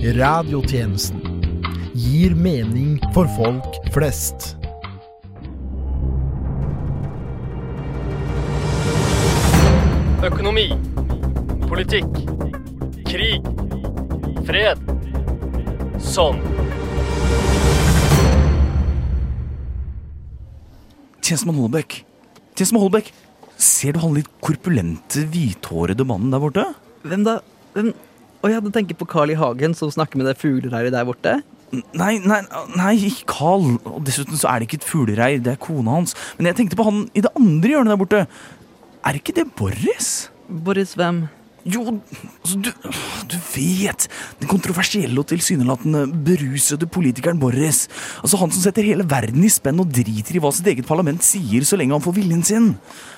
Radiotjenesten 0.03 1.21
gir 1.95 2.33
mening 2.35 2.97
for 3.15 3.23
folk 3.37 3.77
flest. 3.95 4.57
Økonomi. 10.27 10.67
Politikk. 11.71 12.19
Krig. 13.07 13.47
Fred. 14.43 14.83
Sånn. 16.03 16.43
Tjenestemann 21.23 21.63
Holbæk. 21.63 22.01
Tjenestemann 22.57 22.89
Holbæk. 22.89 23.13
Ser 23.55 23.95
du 23.95 24.03
han 24.03 24.19
litt 24.19 24.27
korpulente, 24.43 25.23
hvithårede 25.31 26.03
mannen 26.03 26.35
der 26.35 26.43
borte? 26.43 26.73
Hvem 27.07 27.23
da? 27.23 27.39
Hvem? 27.71 27.95
Å 28.43 28.49
jeg 28.51 28.59
hadde 28.59 28.73
tenker 28.75 28.97
på 28.99 29.07
Carl 29.07 29.31
I. 29.31 29.37
Hagen 29.39 29.75
som 29.77 29.91
snakker 29.93 30.19
med 30.19 30.27
det 30.27 30.35
fuglereiret 30.41 30.91
der 30.91 31.05
borte? 31.07 31.37
Nei, 31.95 32.17
nei, 32.21 32.41
nei, 32.75 32.91
ikke 33.07 33.29
Carl. 33.31 33.77
Og 33.87 34.01
dessuten 34.05 34.37
så 34.37 34.51
er 34.51 34.59
det 34.59 34.67
ikke 34.67 34.81
et 34.81 34.89
fuglereir, 34.89 35.39
det 35.41 35.55
er 35.55 35.61
kona 35.63 35.95
hans. 35.95 36.13
Men 36.37 36.51
jeg 36.51 36.59
tenkte 36.59 36.77
på 36.77 36.85
han 36.89 37.05
i 37.15 37.23
det 37.23 37.31
andre 37.39 37.71
hjørnet 37.71 37.93
der 37.95 38.01
borte. 38.03 38.25
Er 39.07 39.17
ikke 39.19 39.35
det 39.39 39.47
Boris? 39.57 40.11
Boris 40.51 40.93
hvem? 40.99 41.23
Jo, 41.63 41.85
altså, 42.43 42.59
du, 42.59 42.69
du 43.31 43.37
vet. 43.53 44.09
Den 44.41 44.51
kontroversielle 44.51 45.15
og 45.21 45.29
tilsynelatende 45.31 46.03
berusede 46.27 46.89
politikeren 46.91 47.39
Boris. 47.39 47.85
Altså 48.19 48.41
Han 48.41 48.51
som 48.51 48.65
setter 48.65 48.83
hele 48.83 49.07
verden 49.07 49.47
i 49.47 49.51
spenn 49.51 49.79
og 49.79 49.91
driter 49.95 50.35
i 50.35 50.43
hva 50.43 50.51
sitt 50.51 50.67
eget 50.67 50.89
parlament 50.89 51.23
sier, 51.23 51.63
så 51.63 51.79
lenge 51.79 51.95
han 51.95 52.03
får 52.03 52.19
viljen 52.19 52.43
sin. 52.43 52.73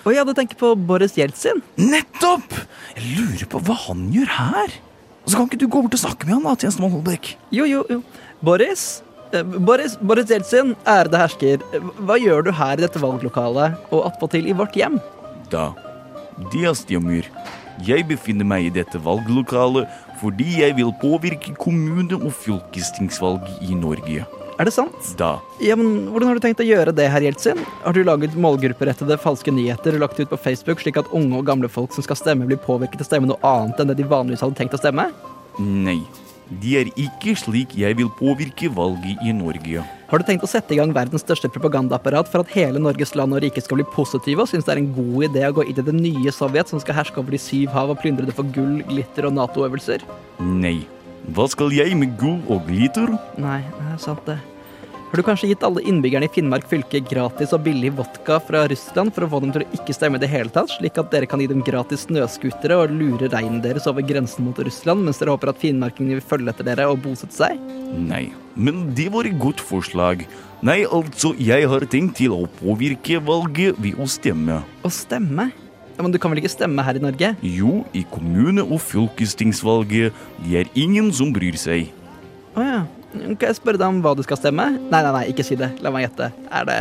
Og 0.05 0.13
jeg 0.13 0.21
hadde 0.21 0.37
tenkt 0.37 0.59
på 0.61 0.75
Boris 0.77 1.17
Jeltsin? 1.17 1.65
Nettopp! 1.81 2.53
Jeg 2.93 3.15
lurer 3.17 3.49
på 3.49 3.65
hva 3.65 3.81
han 3.87 4.11
gjør 4.13 4.35
her. 4.37 4.77
Og 5.25 5.31
så 5.31 5.39
kan 5.39 5.49
ikke 5.49 5.63
du 5.63 5.67
gå 5.67 5.81
bort 5.81 5.97
og 5.97 6.01
snakke 6.03 6.27
med 6.27 6.37
han, 6.37 6.45
da, 6.45 6.53
tjenestemann 6.61 6.93
Holbæk? 6.93 7.31
Jo, 7.55 7.65
jo, 7.65 7.81
jo. 7.89 7.99
Boris? 8.45 9.01
Eh, 9.33 9.41
Boris, 9.43 9.97
Boris 9.97 10.29
Jeltsin, 10.29 10.75
ærede 10.85 11.17
hersker. 11.17 11.65
Hva 12.05 12.19
gjør 12.21 12.45
du 12.45 12.51
her 12.53 12.77
i 12.77 12.85
dette 12.85 13.01
valglokalet, 13.01 13.79
og 13.89 14.05
attpåtil 14.11 14.51
i 14.51 14.55
vårt 14.57 14.77
hjem? 14.77 14.99
Da, 15.49 15.71
det 16.53 16.75
stemmer. 16.77 17.25
Jeg 17.85 18.05
befinner 18.07 18.47
meg 18.47 18.69
i 18.69 18.73
dette 18.77 19.01
valglokalet 19.03 19.89
fordi 20.21 20.61
jeg 20.61 20.77
vil 20.77 20.93
påvirke 21.01 21.51
kommune- 21.59 22.21
og 22.21 22.31
fylkestingsvalget 22.31 23.65
i 23.65 23.75
Norge. 23.75 24.23
Er 24.55 24.69
det 24.69 24.71
sant? 24.71 25.07
Da. 25.19 25.35
Ja, 25.59 25.75
men 25.75 26.07
Hvordan 26.13 26.29
har 26.29 26.37
du 26.37 26.43
tenkt 26.45 26.61
å 26.63 26.67
gjøre 26.67 26.93
det, 26.95 27.09
herr 27.11 27.23
Jeltsin? 27.25 27.59
Har 27.83 27.95
du 27.95 28.05
laget 28.07 28.37
målgrupperettede 28.39 29.17
falske 29.19 29.51
nyheter 29.51 29.97
og 29.97 30.05
lagt 30.05 30.19
ut 30.21 30.31
på 30.31 30.39
Facebook, 30.39 30.83
slik 30.83 30.99
at 31.01 31.11
unge 31.15 31.41
og 31.41 31.47
gamle 31.49 31.67
folk 31.71 31.95
som 31.95 32.05
skal 32.05 32.19
stemme, 32.19 32.47
blir 32.47 32.61
påvirket 32.63 33.01
til 33.01 33.07
å 33.07 33.09
stemme 33.09 33.31
noe 33.31 33.41
annet 33.43 33.81
enn 33.81 33.91
det 33.91 33.97
de 33.99 34.07
vanligvis 34.07 34.45
hadde 34.45 34.55
tenkt 34.59 34.77
å 34.77 34.79
stemme? 34.79 35.09
Nei, 35.59 35.99
det 36.63 36.77
er 36.79 36.93
ikke 36.99 37.35
slik 37.39 37.75
jeg 37.75 37.99
vil 37.99 38.07
påvirke 38.15 38.71
valget 38.71 39.19
i 39.27 39.35
Norge. 39.35 39.83
Har 40.07 40.21
du 40.21 40.27
tenkt 40.27 40.47
å 40.47 40.51
sette 40.51 40.75
i 40.75 40.79
gang 40.79 40.95
verdens 40.95 41.25
største 41.25 41.51
propagandaapparat 41.51 42.31
for 42.31 42.45
at 42.45 42.55
hele 42.55 42.79
Norges 42.79 43.15
land 43.19 43.35
og 43.35 43.43
rike 43.43 43.63
skal 43.63 43.81
bli 43.81 43.87
positive, 43.91 44.45
og 44.45 44.51
synes 44.51 44.67
det 44.67 44.75
er 44.75 44.83
en 44.85 44.91
god 44.95 45.29
idé 45.31 45.47
å 45.49 45.55
gå 45.59 45.67
inn 45.67 45.75
i 45.75 45.87
det 45.91 45.99
nye 45.99 46.35
Sovjet 46.35 46.71
som 46.71 46.79
skal 46.79 47.01
herske 47.01 47.19
over 47.19 47.35
de 47.35 47.43
syv 47.43 47.75
hav 47.75 47.91
og 47.91 47.99
plyndre 47.99 48.29
det 48.29 48.37
for 48.37 48.47
gull, 48.55 48.79
glitter 48.87 49.27
og 49.27 49.35
Nato-øvelser? 49.35 50.05
Nei. 50.39 50.77
Hva 51.35 51.47
skal 51.49 51.73
jeg 51.73 51.95
med 51.97 52.17
gull 52.19 52.41
og 52.51 52.67
glitter? 52.67 53.15
Nei, 53.41 53.61
det 53.65 53.87
er 53.93 54.03
sant 54.03 54.27
det. 54.27 54.37
Har 55.15 55.21
du 55.21 55.27
kanskje 55.29 55.47
gitt 55.47 55.61
alle 55.63 55.79
innbyggerne 55.87 56.27
i 56.27 56.31
Finnmark 56.35 56.65
fylke 56.67 56.99
gratis 57.07 57.53
og 57.55 57.61
billig 57.63 57.93
vodka 57.95 58.35
fra 58.43 58.65
Russland 58.67 59.13
for 59.15 59.23
å 59.23 59.29
få 59.31 59.39
dem 59.45 59.53
til 59.55 59.63
å 59.63 59.67
ikke 59.77 59.95
stemme 59.95 60.19
i 60.19 60.23
det 60.23 60.27
hele 60.27 60.51
tatt, 60.51 60.73
slik 60.73 60.99
at 60.99 61.07
dere 61.13 61.29
kan 61.31 61.39
gi 61.39 61.47
dem 61.47 61.61
gratis 61.63 62.03
snøscootere 62.09 62.75
og 62.81 62.91
lure 62.91 63.29
reinen 63.31 63.61
deres 63.63 63.87
over 63.87 64.03
grensen 64.03 64.43
mot 64.43 64.59
Russland, 64.59 65.05
mens 65.07 65.21
dere 65.21 65.31
håper 65.31 65.53
at 65.53 65.61
finnmarkingene 65.61 66.17
vil 66.17 66.27
følge 66.33 66.51
etter 66.51 66.67
dere 66.67 66.89
og 66.91 66.99
bosette 67.05 67.37
seg? 67.37 67.61
Nei, 67.95 68.25
men 68.59 68.89
det 68.97 69.07
var 69.13 69.29
et 69.29 69.39
godt 69.39 69.63
forslag. 69.63 70.27
Nei, 70.65 70.81
altså, 70.83 71.31
jeg 71.39 71.71
har 71.71 71.87
tenkt 71.87 72.19
til 72.19 72.35
å 72.35 72.43
påvirke 72.59 73.23
valget 73.23 73.79
ved 73.79 73.95
å 73.95 74.09
stemme. 74.11 74.65
Å 74.83 74.91
stemme? 74.91 75.53
Ja, 75.95 76.03
Men 76.03 76.11
du 76.11 76.19
kan 76.19 76.31
vel 76.33 76.41
ikke 76.43 76.51
stemme 76.51 76.83
her 76.83 76.97
i 76.99 77.03
Norge? 77.03 77.35
Jo, 77.41 77.85
i 77.95 78.03
kommune- 78.11 78.65
og 78.65 78.81
fylkestingsvalget. 78.83 80.11
Det 80.43 80.55
er 80.65 80.71
ingen 80.75 81.11
som 81.15 81.31
bryr 81.33 81.55
seg. 81.59 81.91
Å 82.55 82.63
ja. 82.65 82.81
Kan 83.15 83.37
jeg 83.47 83.55
spørre 83.55 83.79
deg 83.79 83.87
om 83.87 84.01
hva 84.03 84.11
du 84.15 84.23
skal 84.25 84.37
stemme? 84.37 84.65
Nei, 84.91 84.99
nei, 85.01 85.11
nei, 85.15 85.23
ikke 85.31 85.45
si 85.47 85.55
det. 85.55 85.71
La 85.81 85.91
meg 85.91 86.09
gjette. 86.09 86.31
Er 86.51 86.65
det 86.67 86.79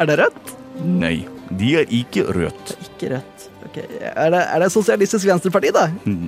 Er 0.00 0.06
det 0.08 0.18
rødt? 0.18 0.52
Nei, 0.82 1.26
de 1.52 1.74
er 1.76 1.86
ikke 1.92 2.24
rødt. 2.34 2.72
Ikke 2.88 3.10
rødt. 3.14 3.48
Ok, 3.62 3.76
Er 3.78 4.30
det, 4.34 4.40
er 4.42 4.58
det 4.58 4.70
Sosialistisk 4.72 5.28
Venstreparti, 5.28 5.70
da? 5.70 5.84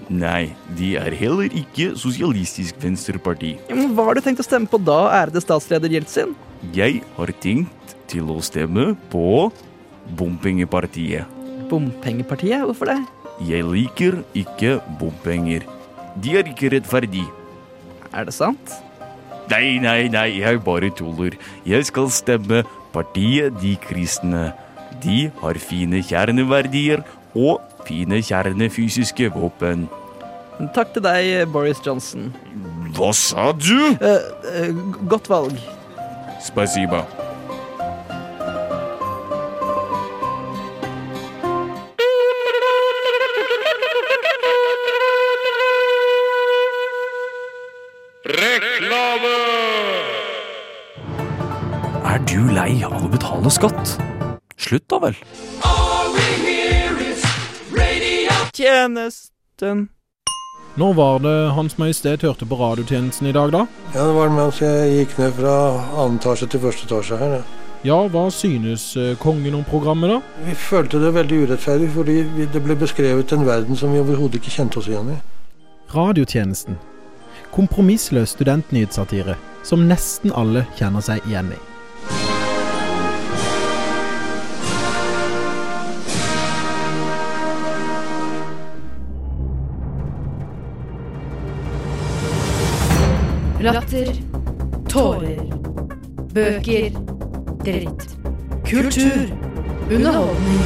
Nei, 0.09 0.54
de 0.78 0.94
er 1.00 1.11
heller 1.18 1.49
ikke 1.50 1.97
Sosialistisk 1.99 2.76
Venstreparti. 2.78 3.56
Ja, 3.68 3.75
men 3.75 3.94
Hva 3.97 4.04
har 4.06 4.14
du 4.14 4.21
tenkt 4.21 4.38
å 4.44 4.47
stemme 4.47 4.71
på 4.71 4.78
da, 4.85 5.00
ærede 5.25 5.42
statsleder 5.42 5.90
Jeltsin? 5.90 6.37
Jeg 6.76 7.02
har 7.16 7.33
tenkt 7.42 7.97
til 8.06 8.30
å 8.30 8.38
stemme 8.44 8.92
på 9.11 9.50
Bompengepartiet. 10.14 11.25
Bompengepartiet? 11.75 12.62
Hvorfor 12.62 12.93
det? 12.93 13.00
Jeg 13.43 13.66
liker 13.66 14.21
ikke 14.38 14.76
bompenger. 15.00 15.64
De 16.23 16.37
er 16.38 16.47
ikke 16.47 16.71
rettferdige. 16.76 17.26
Er 18.14 18.28
det 18.28 18.35
sant? 18.37 18.76
Nei, 19.50 19.81
nei, 19.83 20.07
nei, 20.09 20.28
jeg 20.38 20.62
bare 20.64 20.93
tuller. 20.95 21.35
Jeg 21.66 21.87
skal 21.90 22.07
stemme 22.14 22.62
Partiet 22.95 23.59
De 23.59 23.75
Kristne. 23.83 24.52
De 25.02 25.26
har 25.40 25.59
fine 25.59 25.99
kjerneverdier 26.07 27.02
og 27.35 27.59
fine 27.88 28.23
kjernefysiske 28.23 29.33
våpen. 29.35 29.88
Takk 30.76 30.95
til 30.95 31.02
deg, 31.02 31.50
Boris 31.50 31.83
Johnson. 31.83 32.31
Hva 32.95 33.11
sa 33.19 33.50
du? 33.59 33.75
Eh, 33.99 34.31
eh, 34.54 34.83
godt 35.11 35.26
valg. 35.28 35.59
Spasiba. 36.38 37.02
Å 53.45 53.51
betale 53.51 53.51
skatt? 53.51 53.99
Slutt 54.57 54.89
da 54.89 54.99
vel. 55.03 55.17
Tjenesten. 58.55 59.89
Når 60.77 60.95
var 60.95 61.19
det 61.23 61.53
Hans 61.55 61.77
Majestet 61.79 62.23
hørte 62.23 62.47
på 62.47 62.57
radiotjenesten 62.57 63.29
i 63.29 63.33
dag, 63.33 63.53
da? 63.53 63.67
Ja, 63.95 64.07
Det 64.07 64.15
var 64.15 64.29
mens 64.29 64.61
jeg 64.61 64.95
gikk 64.99 65.19
ned 65.19 65.35
fra 65.35 65.55
annen 65.95 66.19
etasje 66.19 66.49
til 66.49 66.61
første 66.61 66.87
etasje 66.87 67.19
her. 67.19 67.37
Ja. 67.39 67.43
Ja, 67.85 68.09
hva 68.09 68.31
synes 68.33 68.97
eh, 68.97 69.13
kongen 69.21 69.55
om 69.55 69.65
programmet, 69.65 70.09
da? 70.09 70.21
Vi 70.47 70.55
følte 70.55 70.99
det 71.03 71.13
veldig 71.15 71.43
urettferdig, 71.45 71.91
fordi 71.93 72.47
det 72.49 72.63
ble 72.65 72.75
beskrevet 72.81 73.33
en 73.33 73.45
verden 73.45 73.77
som 73.77 73.93
vi 73.93 74.01
overhodet 74.01 74.41
ikke 74.41 74.55
kjente 74.55 74.79
oss 74.81 74.89
igjen 74.89 75.13
i. 75.13 75.19
Radiotjenesten. 75.93 76.79
Kompromissløs 77.53 78.33
studentnyhetssatire 78.33 79.37
som 79.63 79.85
nesten 79.85 80.33
alle 80.33 80.65
kjenner 80.79 81.05
seg 81.05 81.21
igjen 81.29 81.53
i. 81.53 81.61
Latter. 93.64 94.11
Tårer. 94.92 95.38
Bøker. 96.37 96.90
Dritt. 97.64 98.02
Kultur. 98.68 99.30
Underholdning. 99.88 100.61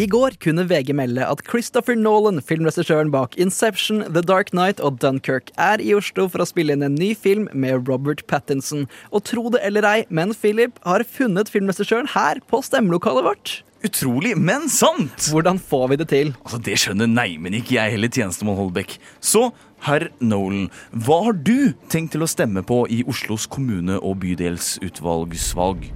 I 0.00 0.06
går 0.08 0.38
kunne 0.40 0.64
VG 0.70 0.94
melde 0.96 1.28
at 1.28 1.44
Christopher 1.44 1.92
Nolan, 1.92 2.40
filmregissøren 2.40 3.12
bak 3.12 3.36
Inception, 3.36 4.00
The 4.08 4.24
Dark 4.24 4.54
Knight 4.56 4.80
og 4.80 4.96
Dunkerque, 5.04 5.52
er 5.60 5.84
i 5.84 5.92
Oslo 5.92 6.24
for 6.32 6.40
å 6.40 6.48
spille 6.48 6.72
inn 6.72 6.86
en 6.86 6.96
ny 6.96 7.12
film 7.12 7.44
med 7.52 7.84
Robert 7.84 8.24
Pattinson. 8.32 8.88
Og 9.12 9.28
tro 9.28 9.50
det 9.52 9.60
eller 9.60 9.84
ei, 9.84 9.98
men 10.08 10.32
Philip 10.32 10.80
har 10.88 11.04
funnet 11.04 11.52
filmregissøren 11.52 12.08
her 12.16 12.40
på 12.48 12.64
stemmelokalet 12.64 13.28
vårt. 13.28 13.58
Utrolig, 13.84 14.32
men 14.40 14.70
sant! 14.72 15.28
Hvordan 15.30 15.58
får 15.60 15.88
vi 15.88 15.96
det 16.00 16.08
til? 16.08 16.32
Altså, 16.44 16.58
Det 16.64 16.78
skjønner 16.80 17.10
neimen 17.10 17.54
ikke 17.58 17.76
jeg 17.76 17.92
heller, 17.92 18.08
tjenestemann 18.08 18.56
Holbæk. 18.56 18.96
Så, 19.20 19.50
herr 19.84 20.08
Nolan, 20.20 20.70
hva 20.90 21.18
har 21.26 21.36
du 21.36 21.74
tenkt 21.92 22.14
til 22.16 22.24
å 22.24 22.30
stemme 22.30 22.64
på 22.64 22.86
i 22.88 23.02
Oslos 23.04 23.46
kommune- 23.46 24.00
og 24.00 24.20
bydelsutvalgsvalg? 24.24 25.90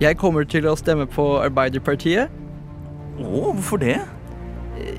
Jeg 0.00 0.16
kommer 0.16 0.48
til 0.48 0.66
å 0.70 0.76
stemme 0.78 1.08
på 1.10 1.26
Arbeiderpartiet. 1.42 2.32
Å, 3.18 3.52
hvorfor 3.52 3.82
det? 3.82 3.98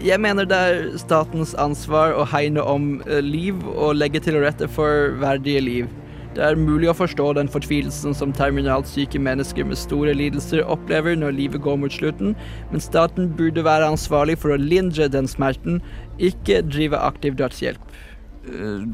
Jeg 0.04 0.20
mener 0.20 0.46
det 0.46 0.58
er 0.60 0.98
statens 1.00 1.56
ansvar 1.58 2.14
å 2.14 2.28
hegne 2.28 2.62
om 2.62 3.00
eh, 3.08 3.24
liv 3.24 3.58
og 3.74 3.96
legge 3.96 4.20
til 4.22 4.38
rette 4.44 4.68
for 4.70 5.16
verdige 5.22 5.64
liv. 5.64 5.90
Det 6.36 6.44
er 6.46 6.60
mulig 6.60 6.92
å 6.92 6.94
forstå 6.94 7.32
den 7.40 7.50
fortvilelsen 7.50 8.14
som 8.14 8.34
terminalt 8.36 8.88
syke 8.90 9.18
mennesker 9.22 9.66
med 9.66 9.80
store 9.82 10.14
lidelser 10.14 10.62
opplever 10.62 11.18
når 11.18 11.34
livet 11.40 11.64
går 11.66 11.80
mot 11.82 11.94
slutten, 11.94 12.36
men 12.70 12.84
staten 12.84 13.32
burde 13.40 13.66
være 13.66 13.90
ansvarlig 13.90 14.38
for 14.42 14.54
å 14.54 14.60
lindre 14.62 15.10
den 15.10 15.30
smerten, 15.30 15.82
ikke 16.22 16.62
drive 16.70 17.02
aktiv 17.02 17.38
dødshjelp. 17.40 17.98
Uh, 18.46 18.86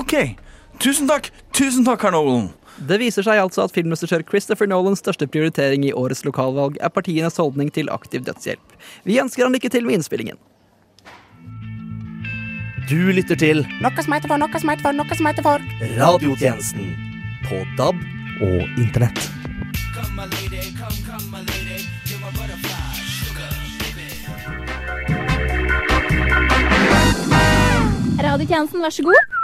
ok, 0.00 0.14
tusen 0.80 1.10
takk, 1.10 1.28
tusen 1.52 1.84
takk, 1.84 2.08
herr 2.08 2.16
Nolan. 2.16 2.48
Det 2.88 3.00
viser 3.02 3.26
seg 3.26 3.42
altså 3.42 3.66
at 3.66 3.74
filmregissør 3.74 4.24
Christopher 4.24 4.70
Nolans 4.70 5.02
største 5.02 5.28
prioritering 5.28 5.84
i 5.84 5.92
årets 5.92 6.24
lokalvalg 6.24 6.78
er 6.80 6.94
partienes 6.94 7.36
holdning 7.42 7.72
til 7.74 7.90
aktiv 7.92 8.24
dødshjelp. 8.24 8.78
Vi 9.04 9.18
ønsker 9.20 9.44
han 9.44 9.56
lykke 9.56 9.72
til 9.74 9.84
med 9.84 9.98
innspillingen. 9.98 10.38
Du 12.88 12.96
lytter 13.12 13.36
til 13.36 13.58
Noe 13.84 14.00
som 14.00 14.14
heter 14.16 14.30
for, 14.30 14.40
noe 14.40 14.60
som 14.62 14.70
heter 14.72 14.86
for, 14.86 14.96
noe 14.96 15.16
som 15.18 15.26
heter 15.28 15.44
for. 15.44 15.64
Radiotjenesten 15.98 16.86
på 17.44 17.58
DAB 17.76 17.98
og 18.40 18.78
Internett. 18.80 19.18
Radiotjenesten, 28.24 28.80
vær 28.80 28.94
så 28.96 29.04
god. 29.04 29.36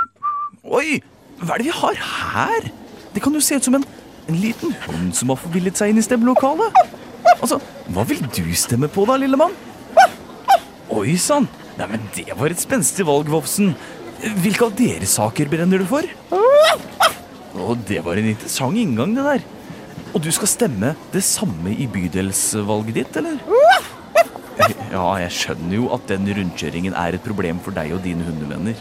Oi, 0.65 1.03
hva 1.43 1.59
er 1.59 1.61
det 1.61 1.67
vi 1.69 1.75
har 1.83 2.01
her? 2.01 2.71
Det 3.13 3.21
kan 3.27 3.37
jo 3.37 3.43
se 3.45 3.59
ut 3.61 3.69
som 3.69 3.77
en, 3.77 3.85
en 4.25 4.39
liten 4.41 4.73
hund 4.87 5.13
som 5.13 5.35
har 5.35 5.43
forvillet 5.43 5.77
seg 5.77 5.93
inn 5.93 6.01
i 6.01 6.07
stemmelokalet. 6.07 6.81
Altså, 7.35 7.61
hva 7.93 8.07
vil 8.09 8.25
du 8.25 8.49
stemme 8.57 8.89
på 8.89 9.05
da, 9.05 9.19
lille 9.21 9.37
mann? 9.37 9.53
Oi 10.97 11.19
sann! 11.21 11.51
Nei, 11.79 11.89
men 11.91 12.05
det 12.15 12.29
var 12.39 12.53
et 12.53 12.63
spenstig 12.63 13.07
valg, 13.09 13.31
Vofsen. 13.33 13.75
Hvilke 14.45 14.69
av 14.69 14.77
deres 14.79 15.17
saker 15.19 15.51
brenner 15.51 15.83
du 15.83 15.87
for? 15.89 16.07
Og 17.55 17.83
det 17.89 18.01
var 18.07 18.19
en 18.19 18.31
interessant 18.31 18.79
inngang, 18.79 19.15
det 19.17 19.25
der. 19.27 19.45
Og 20.15 20.23
du 20.23 20.31
skal 20.35 20.51
stemme 20.51 20.93
det 21.13 21.25
samme 21.27 21.75
i 21.75 21.89
bydelsvalget 21.91 22.99
ditt, 23.01 23.19
eller? 23.19 23.41
Ja, 24.93 25.07
jeg 25.19 25.33
skjønner 25.35 25.75
jo 25.75 25.89
at 25.97 26.07
den 26.07 26.29
rundkjøringen 26.31 26.95
er 26.95 27.17
et 27.17 27.25
problem 27.27 27.59
for 27.63 27.75
deg 27.75 27.91
og 27.97 28.05
dine 28.07 28.23
hundevenner. 28.27 28.79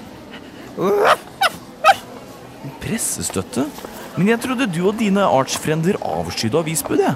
Pressestøtte? 2.83 3.65
Men 4.13 4.29
jeg 4.29 4.43
trodde 4.43 4.69
du 4.69 4.83
og 4.85 4.99
dine 4.99 5.25
artsfrender 5.25 5.97
avskydde 6.05 6.61
avisbud, 6.61 7.01
jeg. 7.01 7.15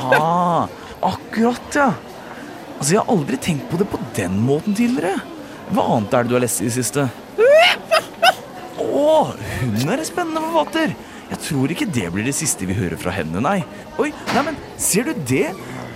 Ah, 0.00 0.64
akkurat, 1.04 1.76
ja. 1.76 1.90
Altså, 2.82 2.96
Jeg 2.96 3.04
har 3.04 3.12
aldri 3.14 3.36
tenkt 3.38 3.68
på 3.70 3.78
det 3.78 3.84
på 3.92 3.98
den 4.16 4.40
måten 4.42 4.74
tidligere. 4.74 5.20
Hva 5.70 5.84
annet 5.94 6.14
er 6.18 6.24
det 6.24 6.32
du 6.32 6.34
har 6.34 6.42
lest 6.42 6.58
i 6.58 6.66
det 6.66 6.72
siste? 6.74 7.04
Å, 8.82 9.12
hun 9.60 9.76
er 9.86 10.00
en 10.00 10.08
spennende 10.08 10.42
forfatter. 10.42 10.96
Jeg 11.30 11.38
tror 11.44 11.70
ikke 11.70 11.86
det 11.94 12.08
blir 12.10 12.26
det 12.26 12.34
siste 12.34 12.66
vi 12.66 12.74
hører 12.74 12.98
fra 12.98 13.14
henne, 13.14 13.38
nei. 13.38 13.60
Oi, 14.02 14.08
nei, 14.34 14.42
men 14.48 14.58
ser 14.82 15.06
du 15.06 15.12
det? 15.30 15.52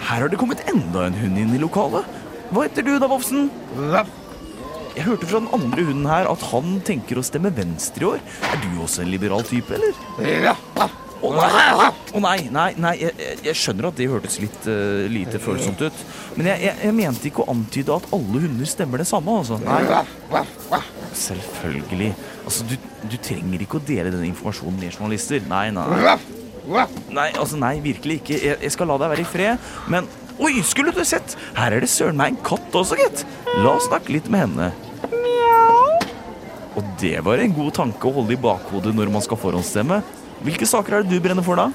Her 0.06 0.22
har 0.22 0.30
det 0.30 0.38
kommet 0.38 0.62
enda 0.70 1.08
en 1.08 1.18
hund 1.18 1.40
inn 1.42 1.56
i 1.58 1.60
lokalet. 1.64 2.06
Hva 2.54 2.68
heter 2.68 2.86
du 2.86 2.92
da, 3.02 3.10
Vofsen? 3.10 3.48
Jeg 4.94 5.08
hørte 5.08 5.26
fra 5.26 5.42
den 5.42 5.50
andre 5.58 5.88
hunden 5.90 6.06
her 6.08 6.30
at 6.30 6.46
han 6.52 6.78
tenker 6.86 7.18
å 7.18 7.26
stemme 7.26 7.50
venstre 7.58 8.06
i 8.06 8.12
år. 8.14 8.22
Er 8.52 8.62
du 8.62 8.78
også 8.86 9.02
en 9.02 9.10
liberal 9.10 9.42
type, 9.50 9.74
eller? 9.74 9.98
Å 11.24 11.30
nei, 11.32 11.92
Oh, 12.16 12.20
nei, 12.20 12.48
nei, 12.52 12.70
nei 12.80 12.92
jeg, 13.00 13.12
jeg- 13.44 13.56
skjønner 13.56 13.88
at 13.90 13.96
det 13.98 14.06
hørtes 14.08 14.38
litt 14.40 14.66
uh, 14.68 15.04
lite 15.12 15.38
følsomt 15.42 15.80
ut. 15.84 16.02
Men 16.36 16.46
jeg, 16.52 16.62
jeg, 16.66 16.76
jeg 16.86 16.94
mente 16.96 17.28
ikke 17.30 17.44
å 17.44 17.50
antyde 17.52 17.92
at 17.96 18.06
alle 18.16 18.40
hunder 18.44 18.68
stemmer 18.68 19.02
det 19.02 19.06
samme, 19.08 19.34
altså. 19.42 19.58
Nei. 19.60 19.80
Selvfølgelig. 21.16 22.10
Altså, 22.44 22.64
du, 22.68 22.76
du 23.10 23.16
trenger 23.24 23.64
ikke 23.64 23.80
å 23.80 23.84
dele 23.88 24.12
den 24.14 24.24
informasjonen 24.30 24.78
med 24.80 24.92
journalister. 24.96 25.40
Nei, 25.48 25.66
nei. 25.76 25.86
Nei, 27.14 27.28
altså, 27.38 27.56
nei, 27.60 27.74
virkelig 27.84 28.20
ikke. 28.22 28.38
Jeg, 28.60 28.72
skal 28.74 28.88
la 28.90 28.96
deg 29.02 29.12
være 29.14 29.22
i 29.26 29.28
fred, 29.28 29.68
men 29.92 30.08
Oi, 30.36 30.58
skulle 30.68 30.92
du 30.92 30.98
sett! 31.08 31.32
Her 31.56 31.72
er 31.72 31.80
det 31.80 31.88
søren 31.88 32.18
meg 32.18 32.34
en 32.34 32.42
katt 32.44 32.74
også, 32.76 32.98
gitt. 33.00 33.22
La 33.62 33.70
oss 33.78 33.86
snakke 33.88 34.12
litt 34.12 34.26
med 34.28 34.42
henne. 34.44 34.66
Og 36.76 36.84
det 37.00 37.14
var 37.24 37.40
en 37.40 37.54
god 37.56 37.72
tanke 37.78 38.04
å 38.04 38.12
holde 38.18 38.34
i 38.36 38.40
bakhodet 38.40 38.92
når 38.92 39.08
man 39.14 39.24
skal 39.24 39.40
forhåndsstemme. 39.40 40.02
Hvilke 40.44 40.68
saker 40.68 40.98
er 40.98 41.06
det 41.06 41.16
du 41.16 41.22
brenner 41.24 41.46
for, 41.46 41.56
da? 41.58 41.70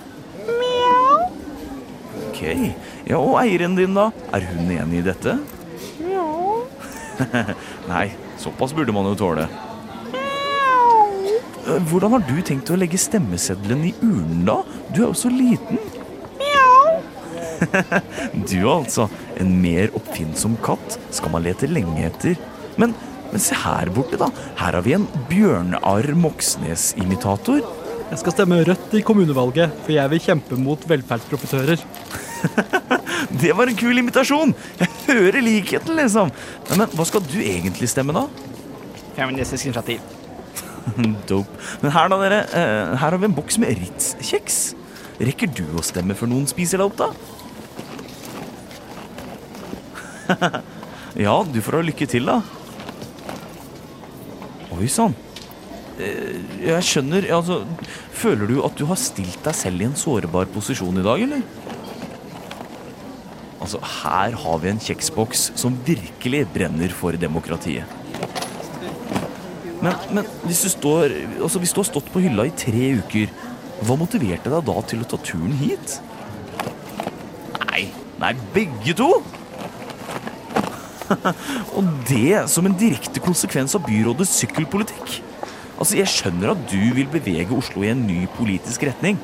Ok. 2.28 2.42
Ja, 3.10 3.18
Og 3.18 3.36
eieren 3.42 3.76
din, 3.78 3.94
da? 3.98 4.10
Er 4.34 4.46
hun 4.52 4.70
enig 4.72 5.02
i 5.02 5.08
dette? 5.12 5.40
Nei, 7.92 8.08
såpass 8.42 8.74
burde 8.74 8.94
man 8.96 9.06
jo 9.12 9.16
tåle. 9.20 9.48
Mjau. 10.14 11.80
Hvordan 11.90 12.16
har 12.16 12.24
du 12.26 12.38
tenkt 12.46 12.72
å 12.74 12.78
legge 12.80 12.98
stemmeseddelen 13.02 13.84
i 13.92 13.94
urnen, 14.02 14.46
da? 14.48 14.62
Du 14.90 15.04
er 15.04 15.10
jo 15.12 15.18
så 15.18 15.34
liten. 15.34 15.82
Du 18.50 18.58
altså. 18.66 19.06
En 19.38 19.52
mer 19.62 19.92
oppfinnsom 19.98 20.56
katt 20.66 20.98
skal 21.14 21.30
man 21.34 21.44
lete 21.46 21.70
lenge 21.70 22.08
etter. 22.08 22.40
Men, 22.82 22.96
men 23.30 23.44
se 23.44 23.54
her 23.58 23.92
borte, 23.94 24.18
da. 24.18 24.32
Her 24.58 24.80
har 24.80 24.86
vi 24.86 24.96
en 24.98 25.06
Bjørnar 25.30 26.10
Moxnes-imitator. 26.18 27.62
Jeg 28.12 28.20
skal 28.20 28.34
stemme 28.36 28.58
Rødt 28.68 28.94
i 29.00 29.02
kommunevalget, 29.08 29.72
for 29.86 29.94
jeg 29.96 30.12
vil 30.12 30.20
kjempe 30.20 30.58
mot 30.60 30.82
velferdsprofitører. 30.90 31.80
Det 33.42 33.54
var 33.56 33.70
en 33.72 33.78
kul 33.80 34.02
invitasjon! 34.02 34.52
Jeg 34.82 34.90
hører 35.06 35.40
likheten, 35.46 35.96
liksom. 35.96 36.32
Men, 36.70 36.82
men 36.82 36.98
hva 36.98 37.06
skal 37.08 37.24
du 37.24 37.38
egentlig 37.40 37.88
stemme, 37.88 38.12
da? 38.18 38.26
Feministisk 39.16 39.70
initiativ. 39.70 40.04
Dope. 41.30 41.56
Men 41.80 41.96
her 41.96 42.12
da, 42.12 42.20
dere. 42.26 42.42
eh, 42.52 42.92
her 43.00 43.08
har 43.14 43.20
vi 43.22 43.30
en 43.30 43.38
boks 43.38 43.62
med 43.64 43.80
Ritz-kjeks. 43.80 44.60
Rekker 45.22 45.48
du 45.56 45.64
å 45.80 45.86
stemme 45.86 46.18
før 46.18 46.34
noen 46.34 46.50
spiser 46.52 46.82
deg 46.82 46.92
opp, 46.92 47.00
da? 47.00 47.10
ja, 51.30 51.36
du 51.48 51.60
får 51.64 51.80
ha 51.80 51.86
lykke 51.88 52.12
til, 52.12 52.28
da. 52.28 52.42
Oi 54.76 54.92
sann. 54.92 55.16
Eh, 56.02 56.38
Jeg 56.66 56.88
skjønner 56.88 57.28
altså, 57.36 57.62
Føler 58.18 58.50
du 58.50 58.60
at 58.66 58.78
du 58.78 58.86
har 58.90 59.00
stilt 59.00 59.42
deg 59.46 59.58
selv 59.58 59.82
i 59.82 59.88
en 59.90 59.98
sårbar 59.98 60.50
posisjon 60.54 61.00
i 61.02 61.06
dag, 61.06 61.24
eller? 61.28 61.46
Altså, 63.62 63.78
her 64.02 64.36
har 64.42 64.62
vi 64.62 64.72
en 64.72 64.82
kjeksboks 64.82 65.52
som 65.60 65.78
virkelig 65.86 66.46
brenner 66.54 66.94
for 66.98 67.18
demokratiet. 67.18 67.86
Men, 69.82 69.94
men 70.14 70.26
hvis, 70.46 70.64
du 70.66 70.70
står, 70.74 71.14
altså, 71.42 71.62
hvis 71.62 71.74
du 71.74 71.82
har 71.82 71.90
stått 71.90 72.10
på 72.14 72.22
hylla 72.26 72.46
i 72.50 72.54
tre 72.58 72.92
uker, 73.02 73.34
hva 73.86 73.98
motiverte 73.98 74.50
deg 74.54 74.66
da 74.66 74.78
til 74.90 75.02
å 75.02 75.10
ta 75.10 75.18
turen 75.26 75.54
hit? 75.62 75.98
Nei, 77.66 77.88
nei, 78.22 78.34
begge 78.54 78.98
to! 78.98 79.10
Og 81.78 81.90
det 82.10 82.46
som 82.50 82.70
en 82.70 82.78
direkte 82.78 83.22
konsekvens 83.24 83.78
av 83.78 83.86
byrådets 83.86 84.38
sykkelpolitikk. 84.42 85.22
Altså, 85.82 85.98
Jeg 85.98 86.12
skjønner 86.14 86.52
at 86.54 86.62
du 86.70 86.94
vil 86.94 87.10
bevege 87.10 87.56
Oslo 87.58 87.82
i 87.82 87.90
en 87.90 88.04
ny 88.06 88.28
politisk 88.36 88.84
retning. 88.86 89.18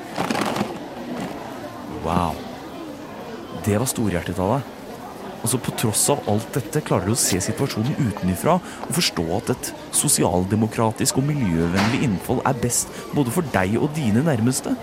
Wow. 2.02 2.34
Det 3.62 3.78
var 3.78 3.86
storhjertet 3.86 4.40
av 4.42 4.56
deg. 4.56 4.74
Altså, 5.38 5.60
På 5.62 5.76
tross 5.78 6.02
av 6.10 6.26
alt 6.26 6.50
dette 6.56 6.82
klarer 6.82 7.06
du 7.06 7.14
å 7.14 7.20
se 7.20 7.38
situasjonen 7.44 7.94
utenifra 8.08 8.56
og 8.58 8.96
forstå 8.96 9.28
at 9.36 9.54
et 9.54 9.70
sosialdemokratisk 9.94 11.22
og 11.22 11.28
miljøvennlig 11.30 12.02
innfold 12.08 12.42
er 12.42 12.58
best 12.58 12.90
både 13.14 13.36
for 13.38 13.54
deg 13.54 13.78
og 13.78 13.94
dine 13.94 14.26
nærmeste. 14.26 14.74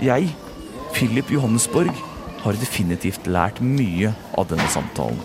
Jeg, 0.00 0.32
Philip 0.96 1.36
Johannesborg, 1.36 1.92
har 2.38 2.56
definitivt 2.56 3.28
lært 3.28 3.60
mye 3.60 4.14
av 4.38 4.48
denne 4.48 4.72
samtalen. 4.72 5.20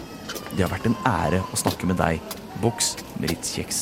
Det 0.58 0.66
har 0.66 0.74
vært 0.74 0.92
en 0.92 1.04
ære 1.08 1.44
å 1.54 1.60
snakke 1.62 1.88
med 1.88 2.02
deg, 2.02 2.20
boks 2.62 2.94
med 3.18 3.32
Ritz 3.34 3.56
kjeks. 3.58 3.82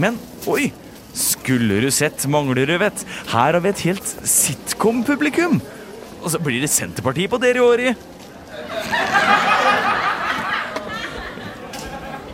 Men 0.00 0.18
oi! 0.50 0.72
Skulle 1.14 1.78
du 1.78 1.90
sett, 1.94 2.24
mangler 2.26 2.66
du, 2.66 2.74
vet. 2.82 3.04
Her 3.30 3.54
har 3.54 3.60
vi 3.62 3.70
et 3.70 3.84
helt 3.86 4.08
sitcom-publikum. 4.26 5.60
Og 6.24 6.32
så 6.32 6.40
blir 6.42 6.58
det 6.64 6.72
Senterpartiet 6.72 7.30
på 7.30 7.38
dere 7.38 7.60
i 7.60 7.62
år 7.62 7.82
i. 7.84 7.92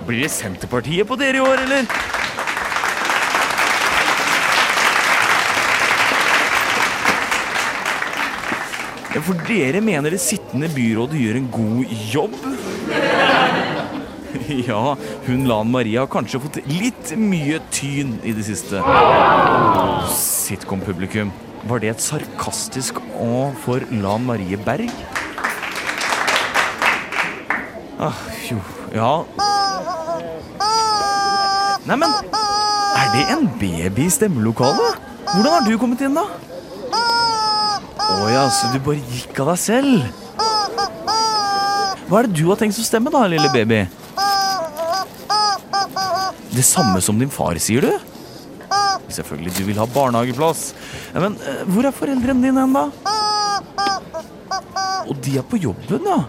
Blir 0.08 0.24
det 0.24 0.32
Senterpartiet 0.32 1.06
på 1.06 1.18
dere 1.20 1.42
i 1.42 1.44
år, 1.44 1.66
eller? 1.66 1.90
For 9.20 9.36
dere 9.46 9.82
mener 9.84 10.14
det 10.14 10.22
sittende 10.22 10.70
byrådet 10.72 11.20
gjør 11.20 11.36
en 11.38 11.50
god 11.52 11.92
jobb? 12.10 12.36
Ja, 14.68 14.96
hun 15.26 15.46
Lan 15.48 15.70
Maria 15.70 16.04
har 16.04 16.10
kanskje 16.10 16.40
fått 16.42 16.58
litt 16.70 17.12
mye 17.18 17.60
tyn 17.74 18.16
i 18.26 18.34
det 18.36 18.44
siste. 18.46 18.82
Sitcom-publikum. 20.16 21.32
Var 21.68 21.82
det 21.82 21.90
et 21.92 22.04
sarkastisk 22.04 23.00
å 23.20 23.50
for 23.64 23.84
Lan 24.02 24.24
Marie 24.28 24.58
Berg? 24.64 24.92
Ah, 28.00 28.16
jo, 28.48 28.56
ja 28.96 29.10
Neimen, 31.84 32.14
er 32.96 33.10
det 33.12 33.24
en 33.34 33.44
baby 33.60 34.06
i 34.06 34.12
stemmelokalet? 34.12 34.96
Hvordan 35.26 35.52
har 35.52 35.66
du 35.66 35.76
kommet 35.80 36.00
inn, 36.06 36.16
da? 36.16 36.24
Å 38.10 38.30
ja, 38.32 38.46
så 38.52 38.70
du 38.72 38.78
bare 38.84 39.00
gikk 39.12 39.42
av 39.42 39.52
deg 39.52 39.60
selv? 39.60 40.08
Hva 42.08 42.22
er 42.22 42.28
det 42.28 42.40
du 42.40 42.46
har 42.48 42.58
tenkt 42.60 42.80
å 42.80 42.84
stemme, 42.86 43.12
da, 43.12 43.26
lille 43.30 43.52
baby? 43.52 43.84
Det 46.50 46.64
samme 46.66 47.00
som 47.04 47.18
din 47.20 47.30
far, 47.30 47.58
sier 47.62 47.84
du? 47.86 47.92
Selvfølgelig, 49.10 49.52
du 49.56 49.64
vil 49.66 49.78
ha 49.80 49.86
barnehageplass. 49.90 50.70
Men 51.14 51.36
eh, 51.42 51.62
hvor 51.70 51.86
er 51.86 51.94
foreldrene 51.94 52.44
dine 52.44 52.64
hen, 52.64 52.74
da? 52.74 52.84
Og 55.10 55.16
de 55.24 55.38
er 55.40 55.46
på 55.46 55.58
jobben, 55.58 56.06
ja. 56.06 56.20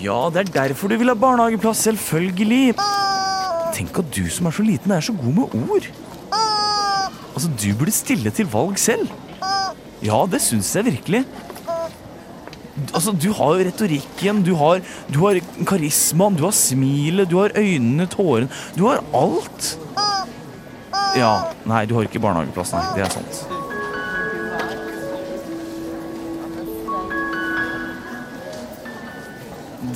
Ja, 0.00 0.18
det 0.32 0.42
er 0.44 0.52
derfor 0.68 0.92
du 0.92 0.96
vil 1.00 1.10
ha 1.12 1.16
barnehageplass, 1.18 1.84
selvfølgelig. 1.88 2.76
Tenk 3.76 3.98
at 4.00 4.12
du 4.16 4.24
som 4.32 4.48
er 4.48 4.56
så 4.56 4.64
liten, 4.64 4.92
er 4.92 5.04
så 5.04 5.12
god 5.16 5.32
med 5.40 5.56
ord. 5.66 5.88
Altså, 7.36 7.50
du 7.52 7.68
burde 7.76 7.92
stille 7.92 8.32
til 8.32 8.48
valg 8.52 8.78
selv. 8.80 9.10
Ja, 10.04 10.22
det 10.30 10.40
syns 10.44 10.70
jeg 10.76 10.86
virkelig. 10.88 11.24
Altså, 12.92 13.12
Du 13.12 13.30
har 13.32 13.56
jo 13.56 13.64
retorikken, 13.70 14.42
du 14.44 14.54
har, 14.60 14.82
du 15.08 15.20
har 15.24 15.40
karismaen, 15.68 16.36
du 16.36 16.44
har 16.44 16.52
smilet, 16.52 17.28
du 17.28 17.38
har 17.40 17.54
øynene, 17.56 18.06
tårene 18.12 18.48
Du 18.76 18.84
har 18.88 19.00
alt. 19.16 19.76
Ja. 21.16 21.52
Nei, 21.64 21.86
du 21.88 21.94
har 21.96 22.04
ikke 22.04 22.20
barnehageplass, 22.20 22.74
nei. 22.76 22.82
Det 22.96 23.06
er 23.06 23.14
sant. 23.16 23.46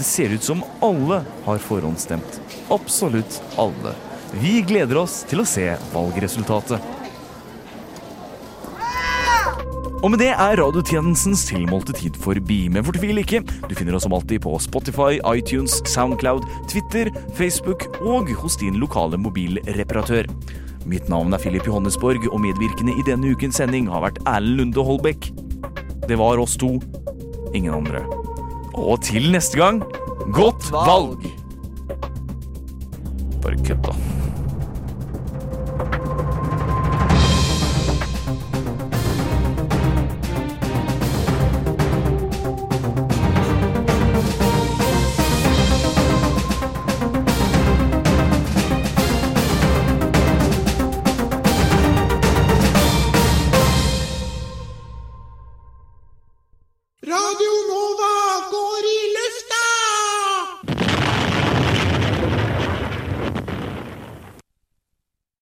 Det 0.01 0.07
ser 0.07 0.33
ut 0.33 0.45
som 0.45 0.63
alle 0.81 1.21
har 1.45 1.59
forhåndsstemt. 1.61 2.41
Absolutt 2.73 3.43
alle. 3.61 3.93
Vi 4.33 4.61
gleder 4.65 5.03
oss 5.03 5.25
til 5.29 5.43
å 5.43 5.49
se 5.49 5.67
valgresultatet. 5.93 7.00
Og 10.01 10.09
med 10.15 10.23
det 10.23 10.31
er 10.33 10.57
radiotjenestens 10.57 11.43
tilmålte 11.51 11.93
tid 11.93 12.17
forbi. 12.23 12.63
Men 12.73 12.87
fortvil 12.87 13.21
ikke, 13.21 13.43
du 13.69 13.75
finner 13.77 13.99
oss 13.99 14.07
som 14.07 14.15
alltid 14.17 14.41
på 14.47 14.55
Spotify, 14.65 15.19
iTunes, 15.29 15.77
Soundcloud, 15.93 16.47
Twitter, 16.71 17.11
Facebook 17.37 17.85
og 18.01 18.31
hos 18.41 18.57
din 18.61 18.79
lokale 18.81 19.21
mobilreparatør. 19.21 20.31
Mitt 20.89 21.11
navn 21.13 21.37
er 21.37 21.43
Philip 21.43 21.69
Johannesborg, 21.69 22.25
og 22.33 22.41
medvirkende 22.41 22.95
i 22.97 23.05
denne 23.05 23.35
ukens 23.35 23.61
sending 23.61 23.91
har 23.93 24.07
vært 24.07 24.23
Erlend 24.25 24.73
Lunde 24.73 24.87
Holbæk. 24.89 25.29
Det 26.09 26.17
var 26.19 26.41
oss 26.41 26.57
to, 26.57 26.79
ingen 27.53 27.77
andre. 27.77 28.01
Og 28.73 29.03
til 29.05 29.29
neste 29.35 29.61
gang 29.61 29.83
godt 30.33 30.71
valg! 30.73 31.29
Bare 33.45 33.61
kødda. 33.69 33.93